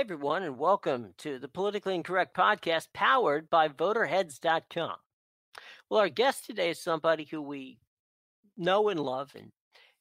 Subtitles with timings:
[0.00, 4.94] Everyone, and welcome to the Politically Incorrect podcast powered by VoterHeads.com.
[5.90, 7.76] Well, our guest today is somebody who we
[8.56, 9.52] know and love, and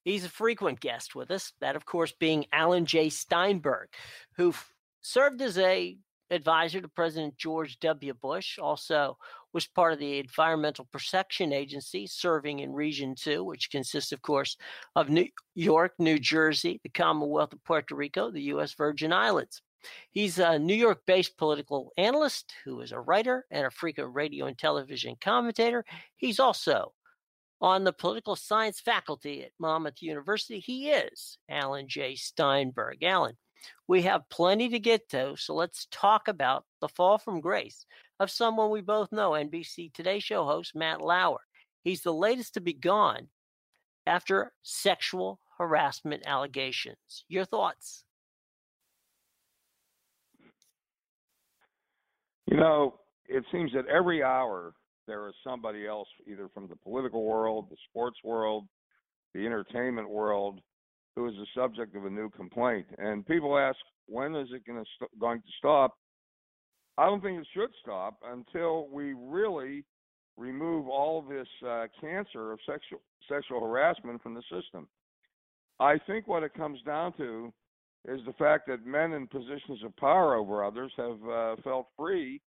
[0.06, 1.52] he's a frequent guest with us.
[1.60, 3.10] That, of course, being Alan J.
[3.10, 3.90] Steinberg,
[4.38, 5.98] who f- served as a
[6.32, 8.14] advisor to President George W.
[8.14, 9.18] Bush, also
[9.52, 14.56] was part of the Environmental Protection Agency, serving in Region 2, which consists, of course,
[14.96, 18.74] of New York, New Jersey, the Commonwealth of Puerto Rico, the U.S.
[18.76, 19.62] Virgin Islands.
[20.12, 24.46] He's a New York based political analyst who is a writer and a frequent radio
[24.46, 25.86] and television commentator.
[26.18, 26.94] He's also
[27.62, 30.60] on the political science faculty at Monmouth University.
[30.60, 32.16] He is Alan J.
[32.16, 33.04] Steinberg.
[33.04, 33.38] Alan,
[33.88, 37.86] we have plenty to get to, so let's talk about the fall from grace
[38.20, 41.42] of someone we both know, NBC Today Show host Matt Lauer.
[41.84, 43.28] He's the latest to be gone
[44.06, 47.26] after sexual harassment allegations.
[47.28, 48.06] Your thoughts?
[52.50, 52.96] You know,
[53.28, 54.74] it seems that every hour
[55.08, 58.66] there is somebody else, either from the political world, the sports world,
[59.34, 60.60] the entertainment world,
[61.16, 62.88] who is the subject of a new complaint.
[62.98, 63.78] And people ask,
[64.08, 65.94] when is it going to st- going to stop?
[66.98, 69.86] I don't think it should stop until we really
[70.36, 74.88] remove all this uh, cancer of sexual sexual harassment from the system.
[75.80, 77.54] I think what it comes down to
[78.08, 82.42] is the fact that men in positions of power over others have uh, felt free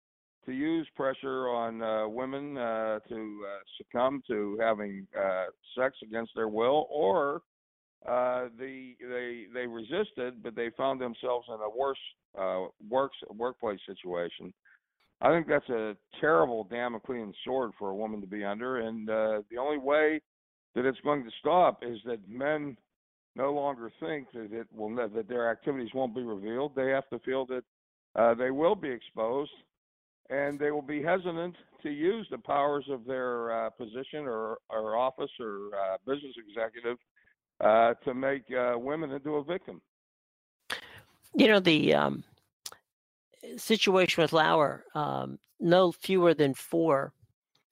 [0.46, 5.46] to use pressure on uh, women uh, to uh, succumb to having uh,
[5.78, 7.42] sex against their will, or
[8.08, 11.98] uh, the they they resisted, but they found themselves in a worse
[12.88, 14.52] works workplace situation.
[15.20, 19.58] I think that's a terrible Damoclean sword for a woman to be under, and the
[19.58, 20.20] only way
[20.74, 22.76] that it's going to stop is that men
[23.36, 26.72] no longer think that it will that their activities won't be revealed.
[26.74, 27.64] They have to feel that
[28.16, 29.52] uh, they will be exposed,
[30.28, 34.96] and they will be hesitant to use the powers of their uh, position or, or
[34.96, 36.98] office or uh, business executive
[37.60, 39.80] uh, to make uh, women into a victim.
[41.34, 42.24] You know the um,
[43.56, 44.84] situation with Lauer.
[44.94, 47.12] Um, no fewer than four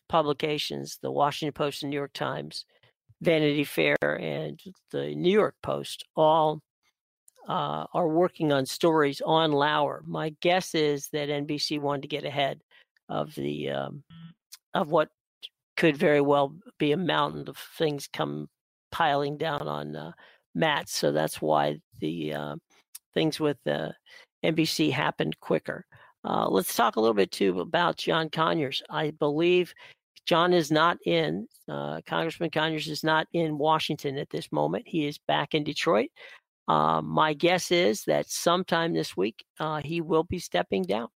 [0.09, 2.65] publications: the Washington Post, and New York Times,
[3.21, 6.61] Vanity Fair, and the New York Post, all
[7.49, 10.03] uh, are working on stories on Lauer.
[10.07, 12.61] My guess is that NBC wanted to get ahead
[13.09, 14.03] of the um,
[14.75, 15.09] of what
[15.77, 18.49] could very well be a mountain of things come
[18.91, 20.13] piling down on uh,
[20.55, 20.89] Matt.
[20.89, 22.57] So that's why the uh,
[23.15, 23.91] things with uh,
[24.45, 25.87] NBC happened quicker.
[26.25, 28.83] Uh, let's talk a little bit too about John Conyers.
[28.91, 29.73] I believe
[30.29, 34.87] John is not in, uh, Congressman Conyers is not in Washington at this moment.
[34.87, 36.11] He is back in Detroit.
[36.69, 41.09] Uh, my guess is that sometime this week uh, he will be stepping down.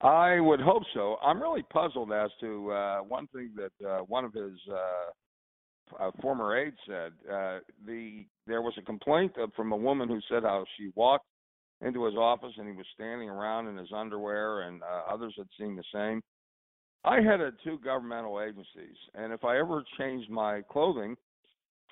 [0.00, 1.16] I would hope so.
[1.24, 4.52] I'm really puzzled as to uh, one thing that uh, one of his
[5.98, 7.12] uh, former aides said.
[7.84, 11.26] the there was a complaint from a woman who said how she walked
[11.80, 15.74] into his office and he was standing around in his underwear, and others had seen
[15.74, 16.22] the same.
[17.04, 21.16] I headed two governmental agencies, and if I ever changed my clothing,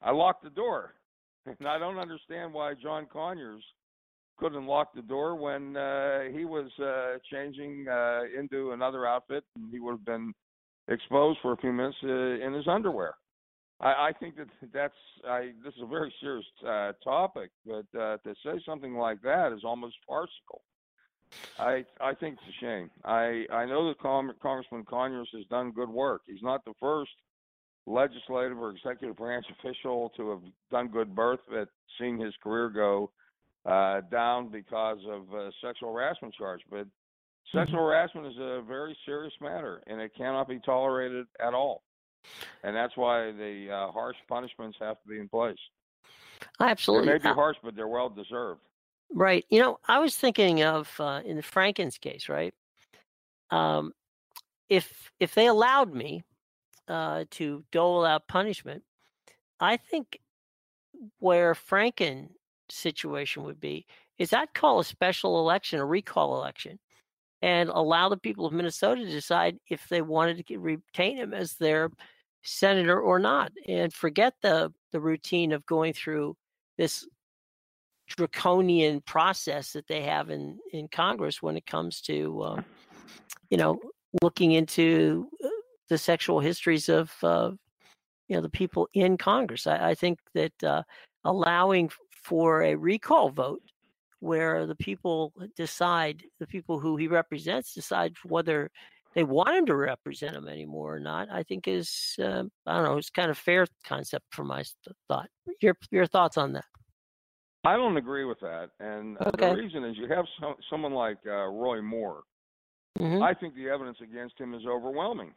[0.02, 0.94] I locked the door
[1.46, 3.62] and I don't understand why John Conyers
[4.38, 9.70] couldn't lock the door when uh, he was uh, changing uh, into another outfit, and
[9.70, 10.32] he would have been
[10.88, 13.14] exposed for a few minutes uh, in his underwear.
[13.80, 14.94] I, I think that that's
[15.28, 19.52] I, this is a very serious uh, topic, but uh, to say something like that
[19.52, 20.62] is almost farcical.
[21.58, 22.90] I I think it's a shame.
[23.04, 26.22] I I know that Congressman Conyers has done good work.
[26.26, 27.10] He's not the first
[27.86, 30.40] legislative or executive branch official to have
[30.70, 33.10] done good birth at seeing his career go
[33.66, 36.60] uh, down because of uh, sexual harassment charge.
[36.70, 36.86] But
[37.52, 37.84] sexual mm-hmm.
[37.84, 41.82] harassment is a very serious matter, and it cannot be tolerated at all.
[42.62, 45.58] And that's why the uh, harsh punishments have to be in place.
[46.60, 48.60] Absolutely, they may be uh harsh, but they're well deserved.
[49.14, 49.44] Right.
[49.50, 52.54] You know, I was thinking of uh, in the Frankens case, right?
[53.50, 53.92] Um,
[54.68, 56.24] if if they allowed me
[56.88, 58.82] uh, to dole out punishment.
[59.60, 60.20] I think
[61.18, 62.28] where Franken
[62.68, 63.86] situation would be
[64.18, 66.78] is I'd call a special election, a recall election,
[67.42, 71.54] and allow the people of Minnesota to decide if they wanted to retain him as
[71.54, 71.90] their
[72.44, 76.36] senator or not, and forget the the routine of going through
[76.78, 77.06] this
[78.16, 82.64] draconian process that they have in in Congress when it comes to um,
[83.50, 83.78] you know
[84.22, 85.48] looking into uh,
[85.88, 87.50] the sexual histories of uh,
[88.28, 89.66] you know the people in Congress.
[89.66, 90.82] I, I think that uh,
[91.24, 91.90] allowing
[92.22, 93.62] for a recall vote
[94.20, 98.70] where the people decide, the people who he represents decide whether
[99.14, 102.84] they want him to represent them anymore or not, I think is uh, I don't
[102.84, 104.62] know, it's kind of fair concept for my
[105.08, 105.28] thought.
[105.60, 106.64] Your your thoughts on that?
[107.64, 109.50] I don't agree with that, and okay.
[109.50, 112.22] the reason is you have some, someone like uh, Roy Moore.
[112.98, 113.22] Mm-hmm.
[113.22, 115.32] I think the evidence against him is overwhelming.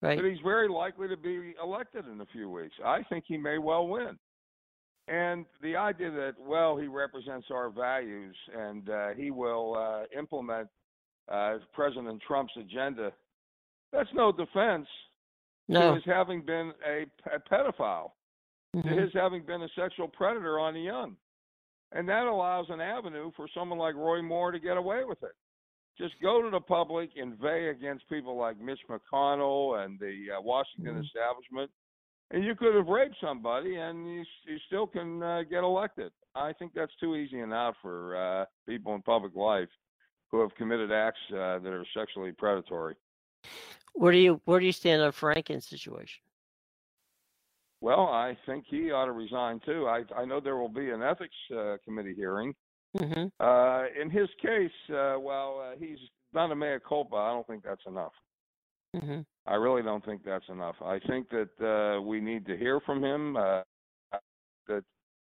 [0.00, 0.16] Right.
[0.16, 2.74] But he's very likely to be elected in a few weeks.
[2.84, 4.18] I think he may well win.
[5.08, 10.68] And the idea that well he represents our values and uh, he will uh, implement
[11.30, 13.12] uh, President Trump's agenda,
[13.92, 14.86] that's no defense
[15.68, 15.90] no.
[15.90, 18.12] to his having been a, a pedophile,
[18.74, 18.88] mm-hmm.
[18.88, 21.16] to his having been a sexual predator on the young.
[21.92, 25.32] And that allows an avenue for someone like Roy Moore to get away with it.
[25.98, 30.94] Just go to the public, inveigh against people like Mitch McConnell and the uh, Washington
[30.94, 31.02] mm-hmm.
[31.02, 31.70] establishment,
[32.30, 36.12] and you could have raped somebody and you, you still can uh, get elected.
[36.34, 39.68] I think that's too easy and out for uh, people in public life
[40.30, 42.94] who have committed acts uh, that are sexually predatory.
[43.94, 46.22] Where do you where do you stand on Franken's situation?
[47.80, 49.86] Well, I think he ought to resign too.
[49.88, 52.54] I I know there will be an ethics uh, committee hearing.
[52.98, 53.26] Mm-hmm.
[53.38, 55.98] Uh, in his case, uh, well, uh, he's
[56.32, 57.16] not a mea culpa.
[57.16, 58.12] I don't think that's enough.
[58.96, 59.20] Mm-hmm.
[59.46, 60.74] I really don't think that's enough.
[60.84, 63.36] I think that uh, we need to hear from him.
[63.36, 63.62] Uh,
[64.66, 64.84] that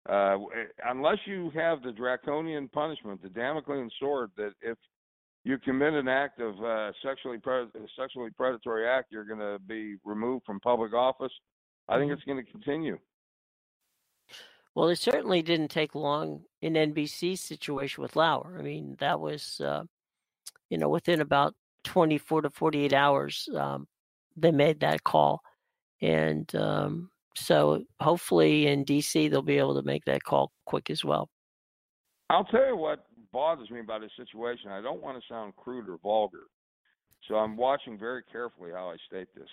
[0.09, 0.37] uh,
[0.85, 4.77] unless you have the draconian punishment, the Damoclean sword, that if
[5.43, 7.67] you commit an act of uh, sexually pre-
[7.97, 11.31] sexually predatory act, you're going to be removed from public office.
[11.89, 12.13] I think mm-hmm.
[12.13, 12.99] it's going to continue.
[14.75, 18.55] Well, it certainly didn't take long in NBC's situation with Lauer.
[18.57, 19.83] I mean, that was, uh,
[20.69, 23.87] you know, within about 24 to 48 hours, um,
[24.37, 25.41] they made that call.
[26.01, 31.03] And um, so hopefully in DC, they'll be able to make that call quick as
[31.03, 31.29] well.
[32.29, 34.69] I'll tell you what bothers me about this situation.
[34.69, 36.43] I don't want to sound crude or vulgar.
[37.27, 39.49] So I'm watching very carefully how I state this.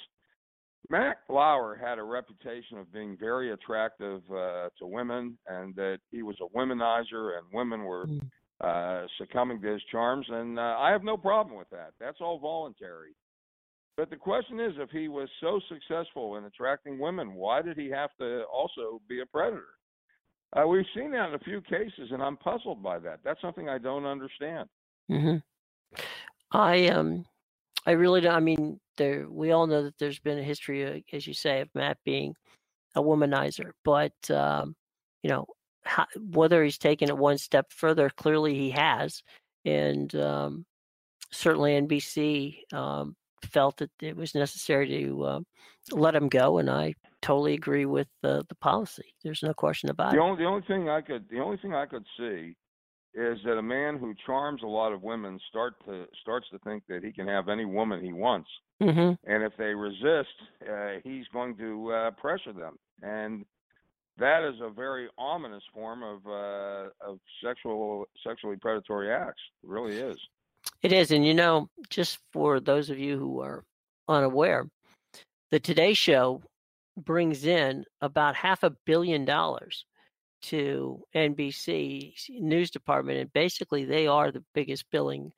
[0.88, 6.22] Matt Lauer had a reputation of being very attractive uh, to women and that he
[6.22, 8.20] was a womanizer and women were mm.
[8.60, 10.26] uh, succumbing to his charms.
[10.28, 11.92] And uh, I have no problem with that.
[11.98, 13.14] That's all voluntary.
[13.96, 17.88] But the question is, if he was so successful in attracting women, why did he
[17.90, 19.64] have to also be a predator?
[20.52, 23.20] Uh, we've seen that in a few cases, and I'm puzzled by that.
[23.24, 24.68] That's something I don't understand.
[25.10, 25.36] Mm-hmm.
[26.52, 27.24] I um,
[27.86, 28.34] I really don't.
[28.34, 31.60] I mean, there we all know that there's been a history, uh, as you say,
[31.60, 32.34] of Matt being
[32.96, 34.74] a womanizer, but um,
[35.22, 35.46] you know,
[35.84, 39.22] how, whether he's taken it one step further, clearly he has,
[39.64, 40.66] and um,
[41.30, 45.40] certainly NBC um, felt that it was necessary to uh,
[45.92, 49.14] let him go, and I totally agree with the the policy.
[49.22, 50.22] There's no question about the it.
[50.22, 52.56] Only, the only thing I could the only thing I could see
[53.16, 56.82] is that a man who charms a lot of women start to starts to think
[56.86, 58.48] that he can have any woman he wants,
[58.80, 59.14] mm-hmm.
[59.30, 60.36] and if they resist,
[60.70, 63.46] uh, he's going to uh, pressure them, and
[64.18, 69.40] that is a very ominous form of uh, of sexual sexually predatory acts.
[69.64, 70.18] It really is.
[70.82, 71.10] It is.
[71.10, 73.64] And you know, just for those of you who are
[74.08, 74.68] unaware,
[75.50, 76.42] the Today Show
[76.98, 79.86] brings in about half a billion dollars
[80.46, 85.32] to NBC news department, and basically they are the biggest billing.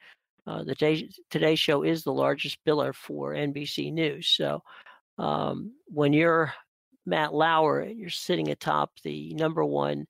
[0.47, 4.29] Uh, the Today, Today Show is the largest biller for NBC News.
[4.29, 4.62] So
[5.19, 6.53] um, when you're
[7.07, 10.07] Matt Lauer and you're sitting atop the number one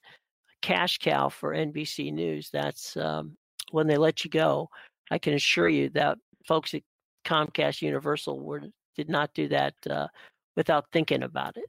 [0.63, 3.37] cash cow for NBC News, that's um,
[3.71, 4.69] when they let you go.
[5.11, 6.83] I can assure you that folks at
[7.25, 8.63] Comcast Universal were
[8.97, 10.09] did not do that uh,
[10.57, 11.65] without thinking about it.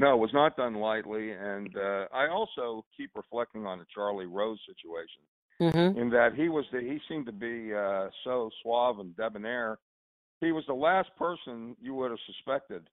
[0.00, 4.24] No, it was not done lightly, and uh, I also keep reflecting on the Charlie
[4.24, 5.20] Rose situation,
[5.60, 5.98] mm-hmm.
[6.00, 9.76] in that he was the, he seemed to be uh, so suave and debonair.
[10.40, 12.88] He was the last person you would have suspected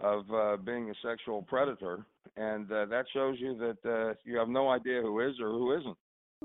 [0.00, 2.06] of uh, being a sexual predator,
[2.38, 5.78] and uh, that shows you that uh, you have no idea who is or who
[5.78, 5.96] isn't.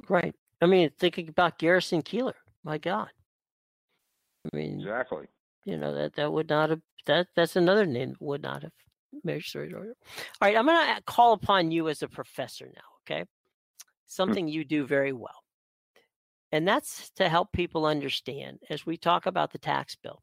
[0.09, 0.35] Right.
[0.61, 2.33] I mean, thinking about Garrison Keillor,
[2.65, 3.07] my God.
[4.51, 5.27] I mean, exactly.
[5.63, 8.73] You know that that would not have that that's another name that would not have
[9.23, 9.95] magistrate order.
[10.41, 12.81] All right, I'm going to call upon you as a professor now.
[13.05, 13.25] Okay,
[14.05, 15.43] something you do very well,
[16.51, 20.21] and that's to help people understand as we talk about the tax bill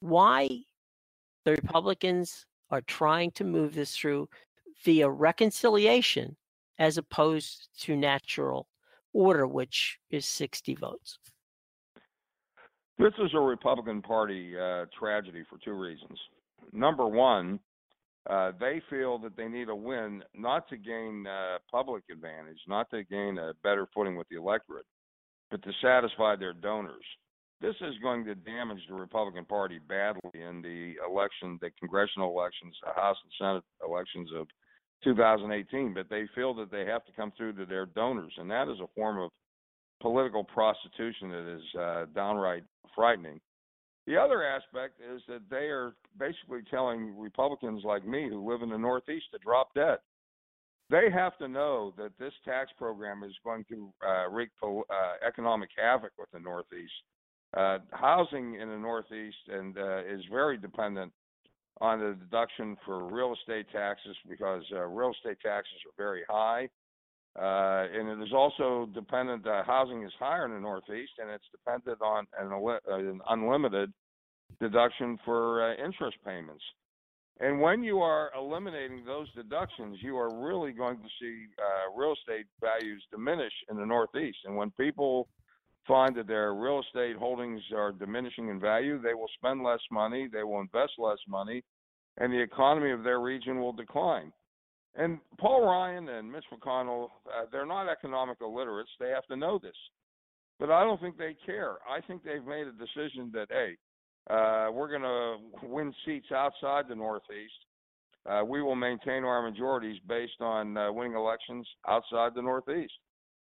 [0.00, 0.48] why
[1.44, 4.28] the Republicans are trying to move this through
[4.84, 6.36] via reconciliation
[6.78, 8.68] as opposed to natural
[9.12, 11.18] order, which is 60 votes?
[12.98, 16.18] This is a Republican Party uh, tragedy for two reasons.
[16.72, 17.60] Number one,
[18.28, 22.90] Uh, they feel that they need a win not to gain uh, public advantage, not
[22.90, 24.86] to gain a better footing with the electorate,
[25.48, 27.04] but to satisfy their donors.
[27.60, 32.74] This is going to damage the Republican Party badly in the election, the congressional elections,
[32.82, 34.48] the House and Senate elections of
[35.04, 35.94] 2018.
[35.94, 38.80] But they feel that they have to come through to their donors, and that is
[38.80, 39.30] a form of
[40.00, 43.40] political prostitution that is uh, downright frightening.
[44.06, 48.70] The other aspect is that they are basically telling Republicans like me who live in
[48.70, 49.98] the Northeast to drop dead.
[50.88, 54.78] They have to know that this tax program is going to uh, wreak uh,
[55.26, 56.92] economic havoc with the Northeast.
[57.56, 61.12] Uh, housing in the Northeast and uh, is very dependent
[61.80, 66.68] on the deduction for real estate taxes because uh, real estate taxes are very high.
[67.38, 69.46] Uh, and it is also dependent.
[69.46, 72.50] Uh, housing is higher in the Northeast, and it's dependent on an,
[72.88, 73.92] an unlimited
[74.60, 76.62] deduction for uh, interest payments.
[77.38, 82.14] And when you are eliminating those deductions, you are really going to see uh, real
[82.14, 84.38] estate values diminish in the Northeast.
[84.46, 85.28] And when people
[85.86, 90.28] find that their real estate holdings are diminishing in value, they will spend less money,
[90.32, 91.62] they will invest less money,
[92.16, 94.32] and the economy of their region will decline.
[94.96, 98.90] And Paul Ryan and Mitch McConnell, uh, they're not economic illiterates.
[98.98, 99.76] They have to know this.
[100.58, 101.76] But I don't think they care.
[101.88, 103.76] I think they've made a decision that, hey,
[104.30, 107.52] uh, we're going to win seats outside the Northeast.
[108.28, 112.94] Uh, we will maintain our majorities based on uh, winning elections outside the Northeast.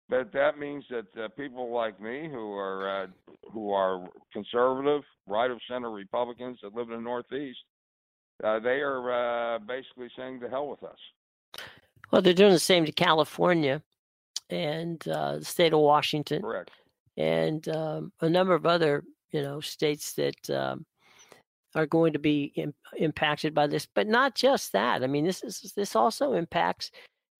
[0.08, 3.06] But that means that uh, people like me, who are uh,
[3.52, 7.58] who are conservative, right of center Republicans that live in the Northeast,
[8.44, 10.98] uh, they are uh, basically saying to hell with us.
[12.10, 13.82] Well, they're doing the same to California
[14.50, 16.70] and uh, the state of Washington, correct,
[17.16, 20.86] and um, a number of other you know states that um,
[21.74, 23.86] are going to be Im- impacted by this.
[23.92, 25.02] But not just that.
[25.02, 26.90] I mean, this is this also impacts.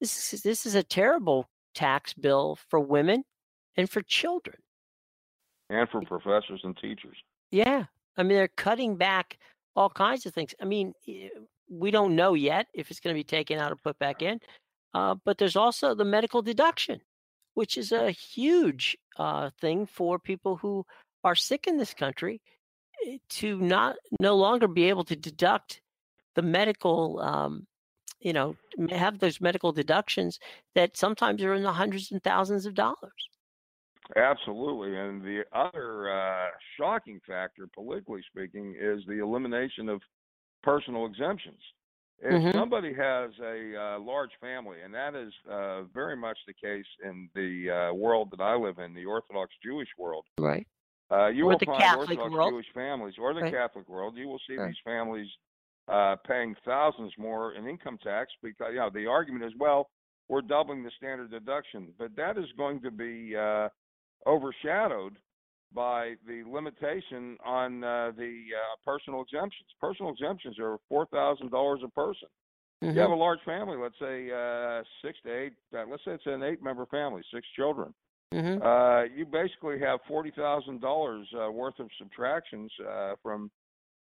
[0.01, 3.25] This is this is a terrible tax bill for women
[3.77, 4.57] and for children,
[5.71, 7.17] and for professors and teachers.
[7.53, 7.85] Yeah,
[8.17, 9.39] I mean they're cutting back
[9.77, 10.55] all kinds of things.
[10.61, 10.93] I mean,
[11.69, 14.41] we don't know yet if it's going to be taken out or put back in.
[14.95, 17.01] Uh, but there's also the medical deduction,
[17.55, 20.85] which is a huge uh, thing for people who
[21.25, 22.41] are sick in this country
[23.07, 25.83] eh, to not no longer be able to deduct
[26.35, 27.67] the medical, um,
[28.21, 28.57] you know,
[28.91, 30.39] have those medical deductions
[30.75, 33.29] that sometimes are in the hundreds and thousands of dollars.
[34.15, 34.97] Absolutely.
[34.97, 40.01] And the other uh, shocking factor, politically speaking, is the elimination of
[40.67, 41.63] personal exemptions.
[42.19, 42.59] If mm-hmm.
[42.59, 47.29] somebody has a uh, large family, and that is uh, very much the case in
[47.35, 50.25] the uh, world that I live in, the Orthodox Jewish world.
[50.39, 50.67] Right.
[51.11, 52.53] Uh, you or will the find Catholic Orthodox world.
[52.53, 53.53] Jewish families, or the right.
[53.53, 54.69] Catholic world, you will see right.
[54.69, 55.29] these families
[55.89, 59.91] uh, paying thousands more in income tax because, you know, the argument is, well,
[60.29, 63.69] we're doubling the standard deduction, but that is going to be uh,
[64.27, 65.17] overshadowed
[65.75, 69.69] by the limitation on uh, the uh, personal exemptions.
[69.81, 72.29] Personal exemptions are four thousand dollars a person.
[72.83, 72.95] Mm-hmm.
[72.95, 75.53] You have a large family, let's say uh, six to eight.
[75.75, 77.95] Uh, let's say it's an eight-member family, six children.
[78.35, 78.63] Mm-hmm.
[78.63, 83.51] Uh, you basically have forty thousand uh, dollars worth of subtractions uh, from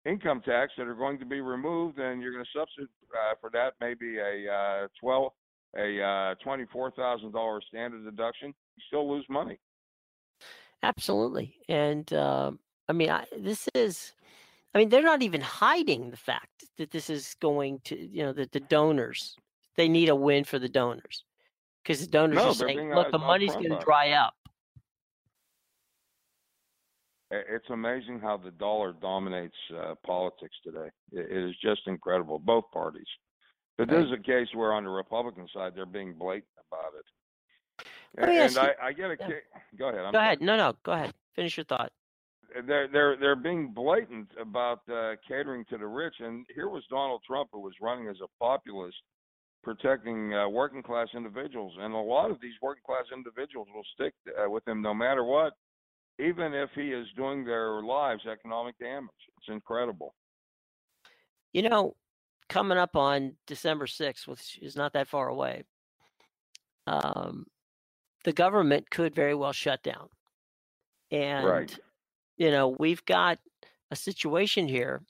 [0.06, 3.50] income tax that are going to be removed, and you're going to substitute uh, for
[3.52, 5.32] that maybe a uh, twelve,
[5.78, 8.54] a uh, twenty-four thousand dollars standard deduction.
[8.78, 9.60] You still lose money.
[10.84, 11.56] Absolutely.
[11.70, 12.52] And uh,
[12.88, 14.14] I mean, I, this is,
[14.74, 18.34] I mean, they're not even hiding the fact that this is going to, you know,
[18.34, 19.36] that the donors,
[19.78, 21.24] they need a win for the donors
[21.84, 24.34] because the donors no, are saying, look, the money's going to dry up.
[27.32, 30.90] It's amazing how the dollar dominates uh, politics today.
[31.14, 33.08] It, is just incredible, both parties.
[33.78, 37.06] But this is a case where on the Republican side, they're being blatant about it.
[38.18, 39.28] And, and I, I, get a yeah.
[39.28, 39.44] kick.
[39.78, 40.02] Go ahead.
[40.02, 40.42] I'm go ahead.
[40.42, 40.74] No, no.
[40.84, 41.14] Go ahead.
[41.36, 41.92] Finish your thought.
[42.68, 47.22] They're they're they're being blatant about uh, catering to the rich, and here was Donald
[47.26, 48.98] Trump who was running as a populist,
[49.64, 54.14] protecting uh, working class individuals, and a lot of these working class individuals will stick
[54.38, 55.54] uh, with him no matter what,
[56.20, 59.10] even if he is doing their lives economic damage.
[59.38, 60.14] It's incredible.
[61.54, 61.96] You know,
[62.50, 65.64] coming up on December sixth, which is not that far away.
[66.86, 67.46] Um,
[68.24, 70.08] the government could very well shut down.
[71.12, 71.80] And, right.
[72.38, 73.40] you know, we've got
[73.92, 75.02] a situation here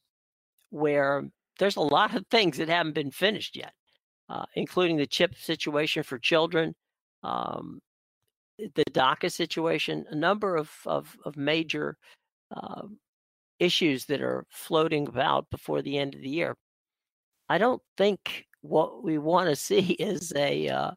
[0.69, 3.73] where there's a lot of things that haven't been finished yet,
[4.29, 6.73] uh, including the chip situation for children,
[7.23, 7.81] um,
[8.57, 11.97] the DACA situation, a number of, of, of major
[12.55, 12.83] uh,
[13.59, 16.55] issues that are floating about before the end of the year.
[17.47, 20.91] I don't think what we want to see is a uh,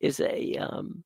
[0.00, 1.02] is a um,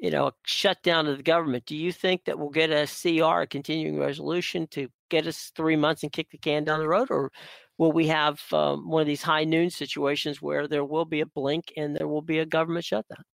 [0.00, 1.66] you know a shutdown of the government.
[1.66, 5.76] Do you think that we'll get a CR, a continuing resolution, to get us three
[5.76, 7.30] months and kick the can down the road, or
[7.78, 11.26] will we have um, one of these high noon situations where there will be a
[11.26, 13.24] blink and there will be a government shutdown?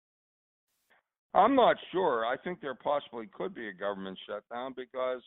[1.34, 2.24] I'm not sure.
[2.24, 5.20] I think there possibly could be a government shutdown because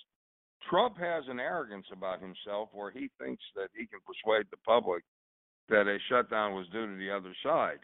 [0.67, 5.03] Trump has an arrogance about himself where he thinks that he can persuade the public
[5.69, 7.79] that a shutdown was due to the other side.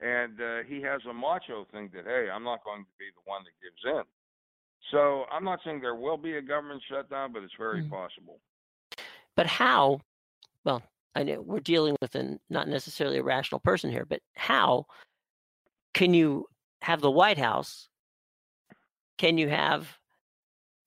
[0.00, 3.22] And uh, he has a macho thing that, hey, I'm not going to be the
[3.24, 4.02] one that gives in.
[4.90, 7.90] So I'm not saying there will be a government shutdown, but it's very mm.
[7.90, 8.40] possible.
[9.36, 10.00] But how?
[10.64, 10.82] Well,
[11.14, 14.86] I know we're dealing with a not necessarily a rational person here, but how
[15.94, 16.46] can you
[16.82, 17.88] have the White House?
[19.16, 19.96] Can you have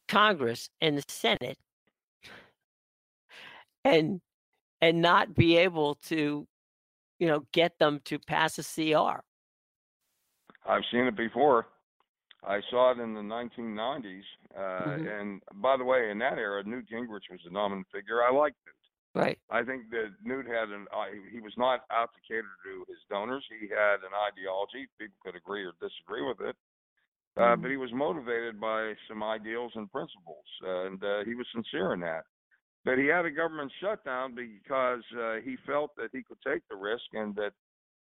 [0.07, 1.57] Congress and the Senate
[3.83, 4.21] and
[4.81, 6.45] and not be able to,
[7.19, 9.21] you know, get them to pass a CR?
[10.67, 11.67] I've seen it before.
[12.43, 14.21] I saw it in the 1990s.
[14.55, 15.07] Uh, mm-hmm.
[15.07, 18.23] And by the way, in that era, Newt Gingrich was the dominant figure.
[18.23, 18.73] I liked it.
[19.17, 19.39] Right.
[19.49, 23.01] I think that Newt had an uh, he was not out to cater to his
[23.09, 23.43] donors.
[23.49, 24.85] He had an ideology.
[24.99, 26.55] People could agree or disagree with it,
[27.35, 27.61] uh, mm-hmm.
[27.61, 31.93] but he was motivated by some ideals and principles, uh, and uh, he was sincere
[31.93, 32.25] in that.
[32.87, 36.77] But he had a government shutdown because uh, he felt that he could take the
[36.77, 37.51] risk and that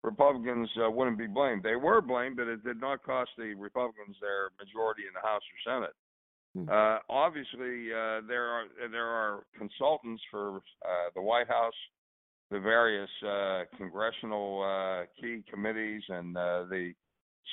[0.03, 1.63] Republicans uh, wouldn't be blamed.
[1.63, 5.41] They were blamed, but it did not cost the Republicans their majority in the House
[5.43, 5.95] or Senate.
[6.55, 6.69] Hmm.
[6.71, 11.73] Uh, obviously, uh, there are there are consultants for uh, the White House,
[12.49, 16.93] the various uh, congressional uh, key committees, and uh, the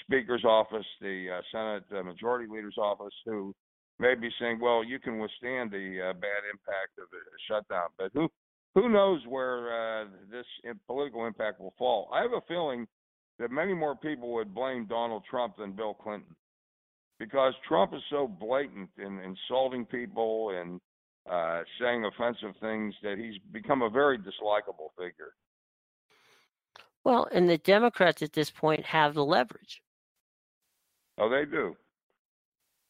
[0.05, 3.53] Speaker's office, the Senate Majority Leader's office, who
[3.99, 8.29] may be saying, "Well, you can withstand the bad impact of a shutdown," but who
[8.75, 10.47] who knows where this
[10.87, 12.11] political impact will fall?
[12.13, 12.87] I have a feeling
[13.39, 16.35] that many more people would blame Donald Trump than Bill Clinton
[17.19, 20.81] because Trump is so blatant in insulting people and
[21.31, 25.33] uh, saying offensive things that he's become a very dislikable figure.
[27.05, 29.83] Well, and the Democrats at this point have the leverage.
[31.19, 31.77] Oh, they do.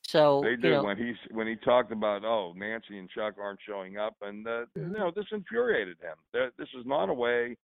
[0.09, 3.35] So they do you know, when he's when he talked about oh Nancy and Chuck
[3.43, 6.17] aren't showing up and uh, you know this infuriated him.
[6.33, 7.57] This is not a way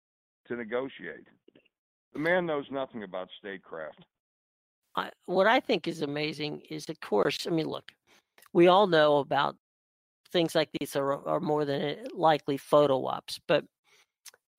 [0.48, 1.28] to negotiate.
[2.14, 4.04] The man knows nothing about statecraft.
[4.96, 7.92] I, what I think is amazing is, of course, I mean, look,
[8.52, 9.56] we all know about
[10.32, 13.64] things like these are, are more than likely photo ops, but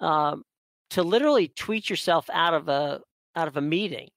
[0.01, 0.45] um,
[0.91, 3.01] to literally tweet yourself out of a
[3.35, 4.09] out of a meeting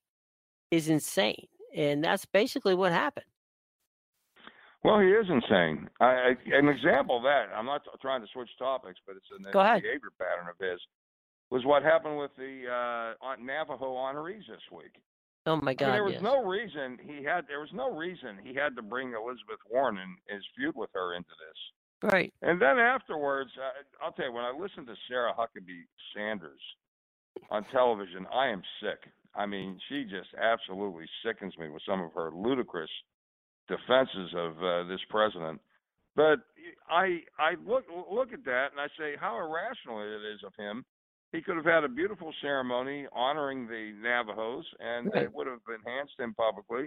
[0.70, 3.26] is insane, and that's basically what happened.
[4.84, 5.88] Well, he is insane.
[6.00, 9.42] I, I, an example of that, I'm not trying to switch topics, but it's a
[9.42, 10.80] behavior pattern of his,
[11.50, 15.02] was what happened with the uh, Navajo honorees this week.
[15.46, 15.86] Oh my God!
[15.86, 16.22] I mean, there was yes.
[16.22, 17.46] no reason he had.
[17.46, 21.14] There was no reason he had to bring Elizabeth Warren and his feud with her
[21.14, 22.10] into this.
[22.10, 22.34] Right.
[22.42, 26.60] And then afterwards, uh, I'll tell you, when I listened to Sarah Huckabee Sanders
[27.50, 29.10] on television, I am sick.
[29.36, 32.90] I mean, she just absolutely sickens me with some of her ludicrous
[33.68, 35.60] defenses of uh, this president.
[36.14, 36.40] But
[36.88, 40.84] I I look look at that and I say how irrational it is of him
[41.32, 45.24] he could have had a beautiful ceremony honoring the Navajos, and right.
[45.24, 46.86] it would have enhanced him publicly.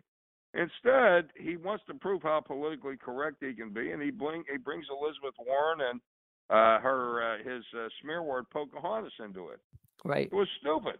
[0.54, 4.58] Instead, he wants to prove how politically correct he can be, and he, bring, he
[4.58, 6.02] brings Elizabeth Warren and
[6.50, 9.60] uh, her uh, his uh, smear word Pocahontas into it.
[10.04, 10.26] Right.
[10.26, 11.00] It was stupid.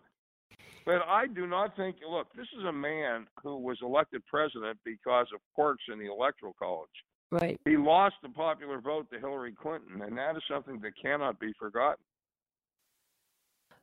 [0.86, 1.98] But I do not think.
[2.08, 6.56] Look, this is a man who was elected president because of quirks in the electoral
[6.58, 6.90] college.
[7.32, 7.60] Right.
[7.66, 11.54] He lost the popular vote to Hillary Clinton, and that is something that cannot be
[11.60, 12.04] forgotten.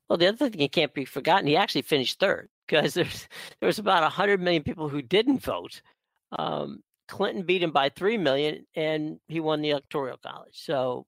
[0.09, 3.29] Well, the other thing that can't be forgotten, he actually finished third because there's
[3.61, 5.81] there was about 100 million people who didn't vote.
[6.37, 10.55] Um, Clinton beat him by 3 million and he won the electoral college.
[10.55, 11.07] So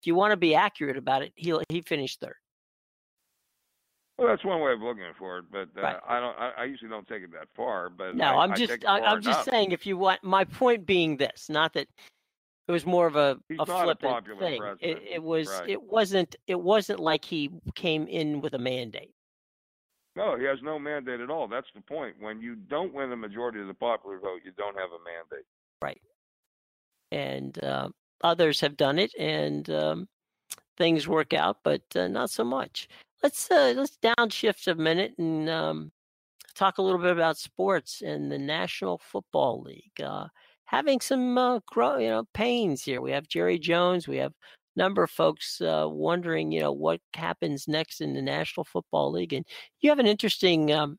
[0.00, 2.36] if you want to be accurate about it, he he finished third.
[4.18, 5.96] Well, that's one way of looking for it, but uh, right.
[6.08, 6.38] I don't.
[6.38, 7.90] I, I, usually don't take it that far.
[7.90, 8.84] But no, I, am just.
[8.86, 11.86] I, am just saying, if you want, my point being this, not that
[12.66, 14.62] it was more of a, He's a flippant a thing.
[14.80, 15.68] It, it, was right.
[15.68, 19.12] it wasn't it wasn't like he came in with a mandate.
[20.16, 21.46] No, he has no mandate at all.
[21.46, 22.16] That's the point.
[22.18, 25.44] When you don't win the majority of the popular vote, you don't have a mandate.
[25.82, 26.00] Right.
[27.12, 27.90] And uh,
[28.24, 30.08] others have done it, and um,
[30.78, 32.88] things work out, but uh, not so much.
[33.26, 35.90] Let's uh, let's downshift a minute and um,
[36.54, 40.00] talk a little bit about sports and the National Football League.
[40.00, 40.28] Uh,
[40.66, 43.00] having some uh, you know pains here.
[43.00, 47.00] We have Jerry Jones, we have a number of folks uh, wondering, you know, what
[47.16, 49.44] happens next in the National Football League, and
[49.80, 50.96] you have an interesting um,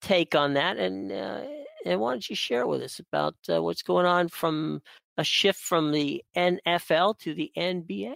[0.00, 1.42] take on that, and uh,
[1.84, 4.80] and why don't you share with us about uh, what's going on from
[5.18, 8.14] a shift from the NFL to the NBA?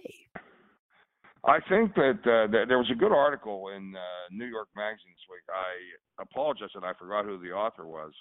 [1.45, 5.27] I think that, uh, there was a good article in uh, New York Magazine this
[5.31, 5.47] week.
[5.47, 8.11] I apologize that I forgot who the author was,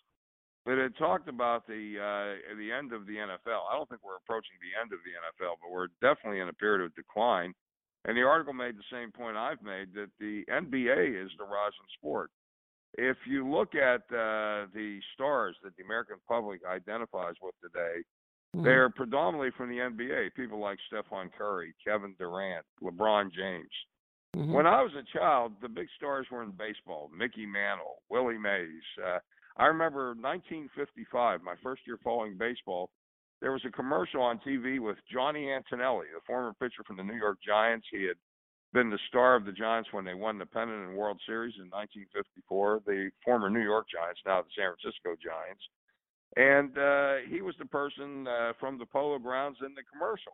[0.65, 3.67] but it talked about the uh, the end of the NFL.
[3.67, 6.53] I don't think we're approaching the end of the NFL, but we're definitely in a
[6.53, 7.53] period of decline.
[8.05, 11.89] And the article made the same point I've made that the NBA is the rising
[11.99, 12.31] sport.
[12.95, 18.07] If you look at uh, the stars that the American public identifies with today,
[18.57, 18.65] Mm-hmm.
[18.65, 20.35] They're predominantly from the NBA.
[20.35, 23.69] People like Stephen Curry, Kevin Durant, LeBron James.
[24.37, 24.53] Mm-hmm.
[24.53, 28.83] When I was a child, the big stars were in baseball: Mickey Mantle, Willie Mays.
[29.05, 29.19] Uh,
[29.57, 32.91] I remember 1955, my first year following baseball.
[33.41, 37.15] There was a commercial on TV with Johnny Antonelli, the former pitcher from the New
[37.15, 37.87] York Giants.
[37.91, 38.17] He had
[38.73, 41.71] been the star of the Giants when they won the pennant and World Series in
[41.71, 42.83] 1954.
[42.85, 45.63] The former New York Giants, now the San Francisco Giants
[46.37, 50.33] and uh, he was the person uh, from the Polo Grounds in the commercial.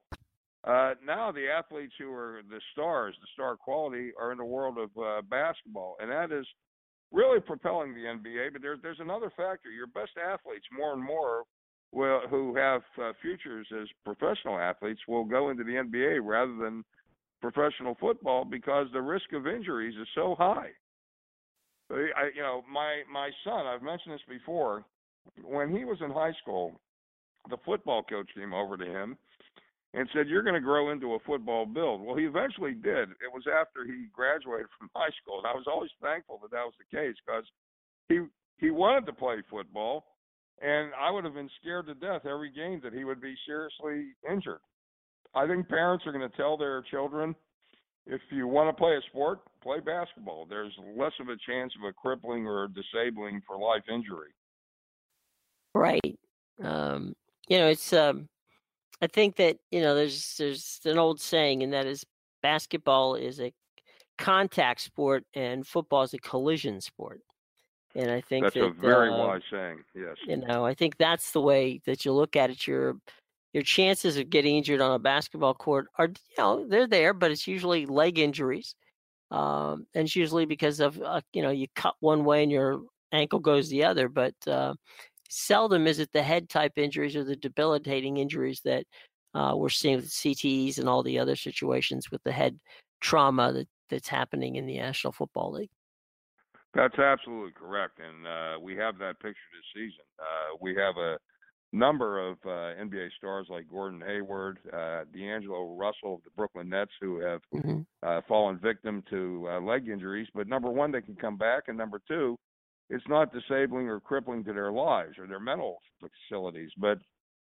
[0.64, 4.78] Uh, now the athletes who are the stars, the star quality, are in the world
[4.78, 6.46] of uh, basketball, and that is
[7.12, 8.52] really propelling the NBA.
[8.52, 11.42] But there's there's another factor: your best athletes, more and more,
[11.92, 16.82] will who have uh, futures as professional athletes, will go into the NBA rather than
[17.42, 20.70] professional football because the risk of injuries is so high.
[21.90, 24.82] I, you know, my my son, I've mentioned this before
[25.42, 26.80] when he was in high school,
[27.50, 29.16] the football coach came over to him
[29.92, 33.10] and said, "You're going to grow into a football build." Well, he eventually did.
[33.10, 36.64] It was after he graduated from high school, and I was always thankful that that
[36.64, 37.44] was the case because
[38.08, 38.26] he
[38.58, 40.04] he wanted to play football,
[40.62, 44.14] and I would have been scared to death every game that he would be seriously
[44.30, 44.60] injured.
[45.34, 47.34] I think parents are going to tell their children,
[48.06, 50.46] if you want to play a sport, play basketball.
[50.46, 54.30] There's less of a chance of a crippling or disabling for life injury.
[55.74, 56.18] Right.
[56.62, 57.14] Um,
[57.48, 58.28] you know, it's um
[59.02, 62.04] I think that, you know, there's there's an old saying and that is
[62.42, 63.52] basketball is a
[64.18, 67.20] contact sport and football is a collision sport.
[67.96, 69.78] And I think that's that, a very uh, wise saying.
[69.94, 70.16] Yes.
[70.26, 72.66] You know, I think that's the way that you look at it.
[72.66, 72.96] Your
[73.52, 77.30] your chances of getting injured on a basketball court are, you know, they're there, but
[77.30, 78.74] it's usually leg injuries,
[79.30, 82.82] um, and it's usually because of, uh, you know, you cut one way and your
[83.12, 84.08] ankle goes the other.
[84.08, 84.74] But uh,
[85.28, 88.84] seldom is it the head type injuries or the debilitating injuries that
[89.34, 92.58] uh, we're seeing with CTEs and all the other situations with the head
[93.00, 95.70] trauma that, that's happening in the National Football League.
[96.74, 100.04] That's absolutely correct, and uh, we have that picture this season.
[100.18, 101.18] Uh, we have a
[101.72, 106.92] number of uh, NBA stars like Gordon Hayward, uh, D'Angelo Russell of the Brooklyn Nets,
[107.00, 107.80] who have mm-hmm.
[108.02, 110.28] Uh, fallen victim to uh, leg injuries.
[110.34, 112.38] But number one, they can come back, and number two,
[112.90, 116.70] it's not disabling or crippling to their lives or their mental facilities.
[116.76, 116.98] But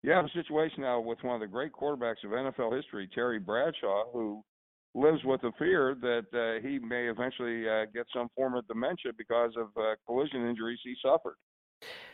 [0.03, 3.39] you have a situation now with one of the great quarterbacks of NFL history, Terry
[3.39, 4.43] Bradshaw, who
[4.95, 9.13] lives with the fear that uh, he may eventually uh, get some form of dementia
[9.17, 11.37] because of uh, collision injuries he suffered,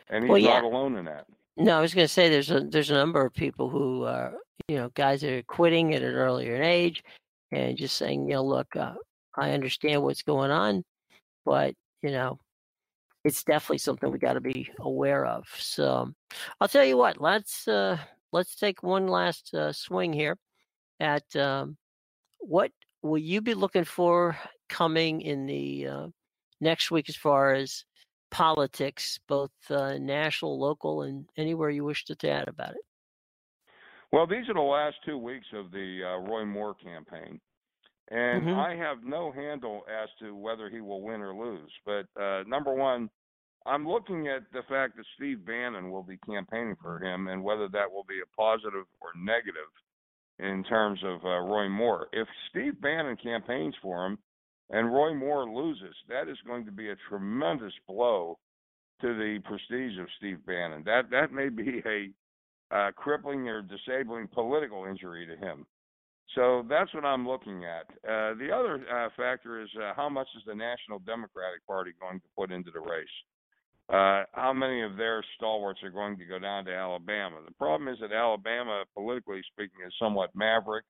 [0.09, 0.61] and he's well, yeah.
[0.61, 1.25] not alone in that.
[1.57, 4.33] No, I was going to say there's a there's a number of people who are
[4.67, 7.03] you know guys that are quitting at an earlier age
[7.51, 8.93] and just saying you know look uh,
[9.35, 10.83] I understand what's going on,
[11.45, 12.39] but you know
[13.23, 15.47] it's definitely something we got to be aware of.
[15.57, 16.13] So
[16.59, 17.97] I'll tell you what, let's uh,
[18.31, 20.37] let's take one last uh, swing here
[20.99, 21.77] at um,
[22.39, 26.07] what will you be looking for coming in the uh,
[26.61, 27.85] next week as far as
[28.31, 32.81] politics, both uh, national, local, and anywhere you wish to chat about it.
[34.11, 37.39] Well, these are the last two weeks of the uh, Roy Moore campaign.
[38.11, 38.59] And mm-hmm.
[38.59, 41.71] I have no handle as to whether he will win or lose.
[41.85, 43.09] But uh, number one,
[43.65, 47.67] I'm looking at the fact that Steve Bannon will be campaigning for him and whether
[47.69, 49.69] that will be a positive or negative
[50.39, 52.07] in terms of uh, Roy Moore.
[52.13, 54.17] If Steve Bannon campaigns for him
[54.71, 58.39] and Roy Moore loses, that is going to be a tremendous blow
[59.01, 60.83] to the prestige of Steve Bannon.
[60.85, 65.65] That that may be a uh, crippling or disabling political injury to him.
[66.35, 67.89] So that's what I'm looking at.
[68.07, 72.19] Uh, the other uh, factor is uh, how much is the National Democratic Party going
[72.19, 73.07] to put into the race?
[73.89, 77.37] Uh, how many of their stalwarts are going to go down to Alabama?
[77.43, 80.85] The problem is that Alabama, politically speaking, is somewhat maverick,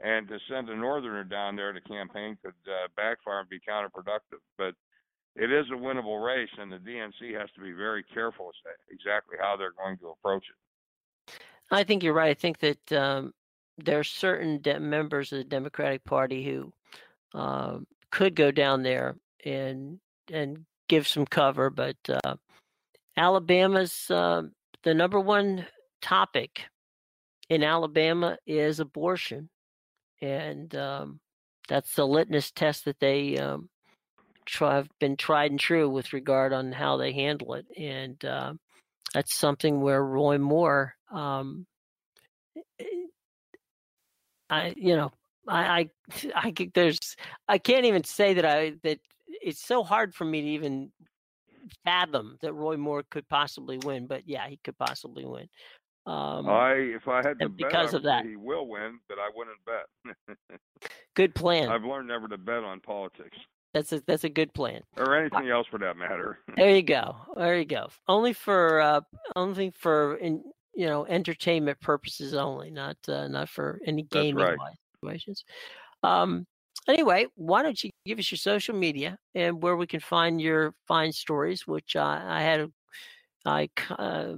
[0.00, 4.38] and to send a northerner down there to campaign could uh, backfire and be counterproductive.
[4.56, 4.74] But
[5.34, 8.94] it is a winnable race, and the DNC has to be very careful as to
[8.94, 11.32] exactly how they're going to approach it.
[11.72, 12.30] I think you're right.
[12.30, 13.34] I think that um,
[13.78, 16.72] there are certain de- members of the Democratic Party who
[17.34, 17.78] uh,
[18.10, 19.98] could go down there and
[20.32, 22.36] and give some cover, but uh,
[23.16, 24.42] Alabama's uh,
[24.82, 25.66] the number one
[26.02, 26.62] topic
[27.48, 29.48] in Alabama is abortion,
[30.20, 31.20] and um,
[31.68, 33.68] that's the litmus test that they um,
[34.46, 38.52] try, have been tried and true with regard on how they handle it, and uh,
[39.14, 41.66] that's something where Roy Moore, um,
[44.50, 45.12] I you know
[45.46, 45.90] I I
[46.34, 47.16] I there's
[47.48, 49.00] I can't even say that I that
[49.40, 50.90] it's so hard for me to even
[51.84, 55.48] fathom that Roy Moore could possibly win, but yeah, he could possibly win.
[56.06, 59.28] Um, I if I had to bet, because of that, he will win, but I
[59.34, 60.58] wouldn't bet.
[61.14, 61.68] good plan.
[61.68, 63.36] I've learned never to bet on politics.
[63.74, 64.80] That's a that's a good plan.
[64.96, 66.38] Or anything else for that matter.
[66.56, 67.16] there you go.
[67.36, 67.88] There you go.
[68.06, 69.02] Only for uh,
[69.36, 70.42] only for in,
[70.78, 74.56] you know entertainment purposes only, not uh, not for any gaming right.
[74.94, 75.44] situations.
[76.04, 76.46] Um,
[76.86, 80.74] anyway, why don't you give us your social media and where we can find your
[80.86, 82.70] fine stories, which uh, I had
[83.44, 84.34] I uh,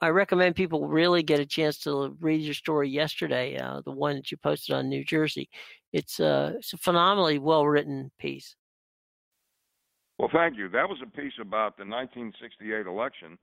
[0.00, 4.16] I recommend people really get a chance to read your story yesterday, uh, the one
[4.16, 5.50] that you posted on New Jersey.
[5.92, 8.56] It's a uh, it's a phenomenally well written piece.
[10.18, 10.70] Well, thank you.
[10.70, 13.36] That was a piece about the 1968 election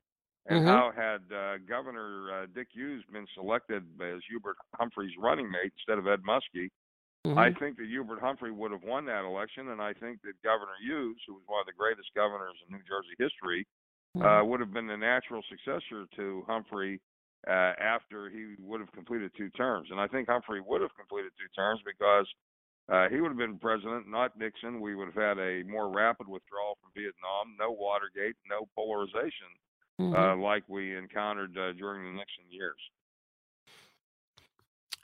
[0.47, 0.67] and mm-hmm.
[0.67, 5.99] how had uh, Governor uh, Dick Hughes been selected as Hubert Humphrey's running mate instead
[5.99, 6.67] of Ed Muskie.
[7.23, 7.39] Mm-hmm.
[7.39, 10.75] I think that Hubert Humphrey would have won that election, and I think that Governor
[10.83, 13.63] Hughes, who was one of the greatest governors in New Jersey history,
[14.17, 14.27] mm-hmm.
[14.27, 16.99] uh, would have been the natural successor to Humphrey
[17.47, 19.87] uh, after he would have completed two terms.
[19.91, 22.27] And I think Humphrey would have completed two terms because
[22.91, 24.83] uh, he would have been president, not Nixon.
[24.83, 29.47] We would have had a more rapid withdrawal from Vietnam, no Watergate, no polarization
[29.99, 30.15] mm-hmm.
[30.15, 32.77] uh, like we encountered uh, during the Nixon years.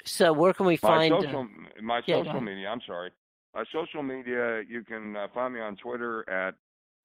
[0.05, 1.47] So where can we find my social,
[1.81, 2.69] my yeah, social media?
[2.69, 3.11] I'm sorry,
[3.53, 4.63] my social media.
[4.67, 6.55] You can uh, find me on Twitter at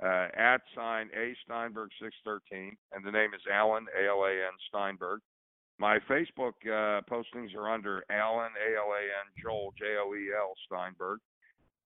[0.02, 4.30] uh, at sign a Steinberg six thirteen, and the name is Alan A L A
[4.30, 5.20] N Steinberg.
[5.78, 10.30] My Facebook uh, postings are under Alan A L A N Joel J O E
[10.36, 11.20] L Steinberg,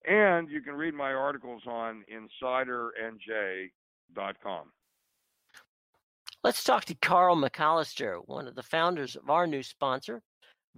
[0.06, 4.72] and you can read my articles on InsiderNJ.com.
[6.44, 10.22] Let's talk to Karl McCollester, one of the founders of our new sponsor,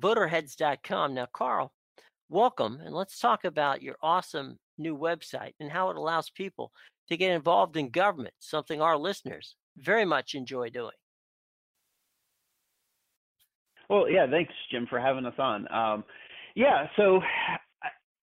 [0.00, 1.12] voterheads.com.
[1.12, 1.70] Now, Carl,
[2.30, 6.72] welcome, and let's talk about your awesome new website and how it allows people
[7.10, 10.96] to get involved in government, something our listeners very much enjoy doing.
[13.90, 15.70] Well, yeah, thanks, Jim, for having us on.
[15.70, 16.04] Um,
[16.54, 17.20] yeah, so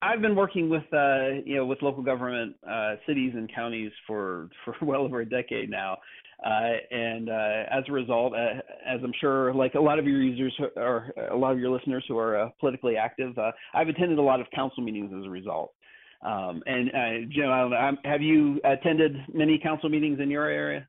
[0.02, 4.50] I've been working with uh, you know with local government, uh, cities and counties for
[4.64, 5.98] for well over a decade now,
[6.46, 10.22] uh, and uh, as a result, uh, as I'm sure, like a lot of your
[10.22, 14.20] users or a lot of your listeners who are uh, politically active, uh, I've attended
[14.20, 15.74] a lot of council meetings as a result.
[16.22, 20.88] Um, and uh, Jim, um, have you attended many council meetings in your area?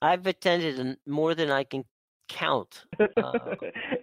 [0.00, 1.84] I've attended more than I can
[2.28, 2.84] count.
[3.00, 3.06] Uh,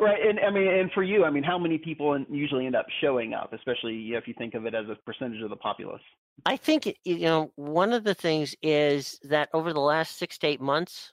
[0.00, 2.86] right, and I mean, and for you, I mean, how many people usually end up
[3.00, 6.02] showing up, especially if you think of it as a percentage of the populace?
[6.44, 10.46] I think you know one of the things is that over the last six to
[10.46, 11.12] eight months,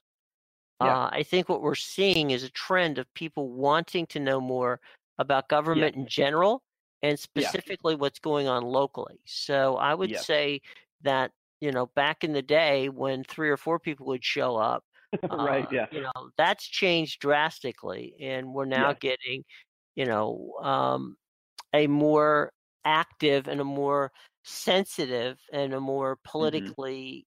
[0.82, 1.04] yeah.
[1.04, 4.80] uh, I think what we're seeing is a trend of people wanting to know more
[5.18, 6.02] about government yeah.
[6.02, 6.62] in general
[7.02, 8.00] and specifically yeah.
[8.00, 9.20] what's going on locally.
[9.26, 10.62] So I would say
[11.04, 11.32] that
[11.62, 14.84] you know back in the day when three or four people would show up
[15.32, 15.66] right.
[15.66, 15.86] Uh, yeah.
[15.92, 18.96] You know, that's changed drastically, and we're now yeah.
[19.00, 19.44] getting,
[19.96, 21.16] you know, um,
[21.74, 22.52] a more
[22.86, 24.12] active and a more
[24.44, 26.30] sensitive and a more mm-hmm.
[26.32, 27.26] politically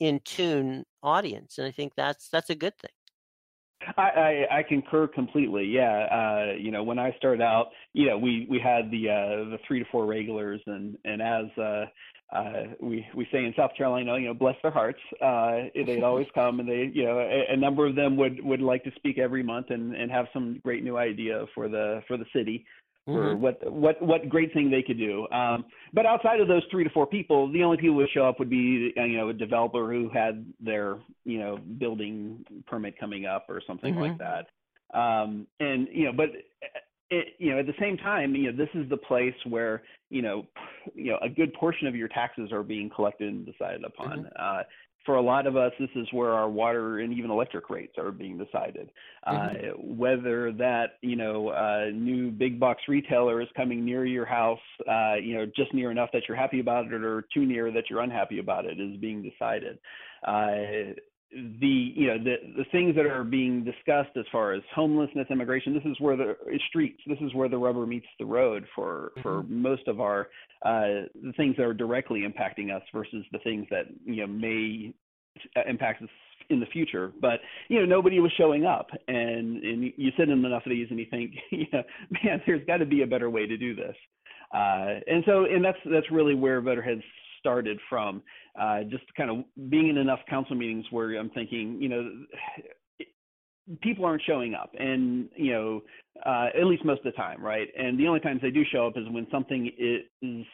[0.00, 0.06] mm-hmm.
[0.06, 2.90] in tune audience, and I think that's that's a good thing.
[3.96, 4.02] I,
[4.50, 5.64] I, I concur completely.
[5.64, 9.50] Yeah, uh, you know, when I started out, you know, we we had the uh,
[9.50, 11.86] the three to four regulars, and and as uh,
[12.32, 15.00] uh, we we say in South Carolina, you know, bless their hearts.
[15.20, 18.62] Uh, they'd always come, and they, you know, a, a, number of them would would
[18.62, 22.16] like to speak every month and and have some great new idea for the for
[22.16, 22.64] the city,
[23.04, 23.40] for mm-hmm.
[23.42, 25.28] what what what great thing they could do.
[25.30, 28.26] Um, but outside of those three to four people, the only people who would show
[28.26, 33.26] up would be you know a developer who had their you know building permit coming
[33.26, 34.02] up or something mm-hmm.
[34.02, 34.46] like that.
[34.98, 36.28] Um, and you know, but
[37.12, 40.22] it, you know, at the same time, you know, this is the place where you
[40.22, 40.46] know,
[40.94, 44.18] you know, a good portion of your taxes are being collected and decided upon.
[44.18, 44.26] Mm-hmm.
[44.38, 44.62] Uh,
[45.06, 48.12] for a lot of us, this is where our water and even electric rates are
[48.12, 48.90] being decided.
[49.26, 49.56] Mm-hmm.
[49.56, 54.60] Uh, whether that you know uh, new big box retailer is coming near your house,
[54.88, 57.84] uh, you know, just near enough that you're happy about it, or too near that
[57.88, 59.78] you're unhappy about it, is being decided.
[61.34, 65.26] Uh, the you know the the things that are being discussed as far as homelessness,
[65.30, 65.74] immigration.
[65.74, 66.34] This is where the
[66.68, 67.00] streets.
[67.06, 69.22] This is where the rubber meets the road for mm-hmm.
[69.22, 70.28] for most of our
[70.64, 74.92] uh, the things that are directly impacting us versus the things that you know may
[75.66, 76.08] impact us
[76.50, 77.12] in the future.
[77.20, 80.88] But you know, nobody was showing up, and and you sit in enough of these,
[80.90, 81.82] and you think, you know,
[82.24, 83.96] man, there's got to be a better way to do this.
[84.52, 87.02] Uh, and so, and that's that's really where VoterHeads
[87.42, 88.22] started from.
[88.58, 92.10] Uh, just kind of being in enough council meetings where I'm thinking, you know,
[93.82, 95.82] people aren't showing up, and you know,
[96.24, 97.68] uh, at least most of the time, right?
[97.78, 99.70] And the only times they do show up is when something
[100.20, 100.44] is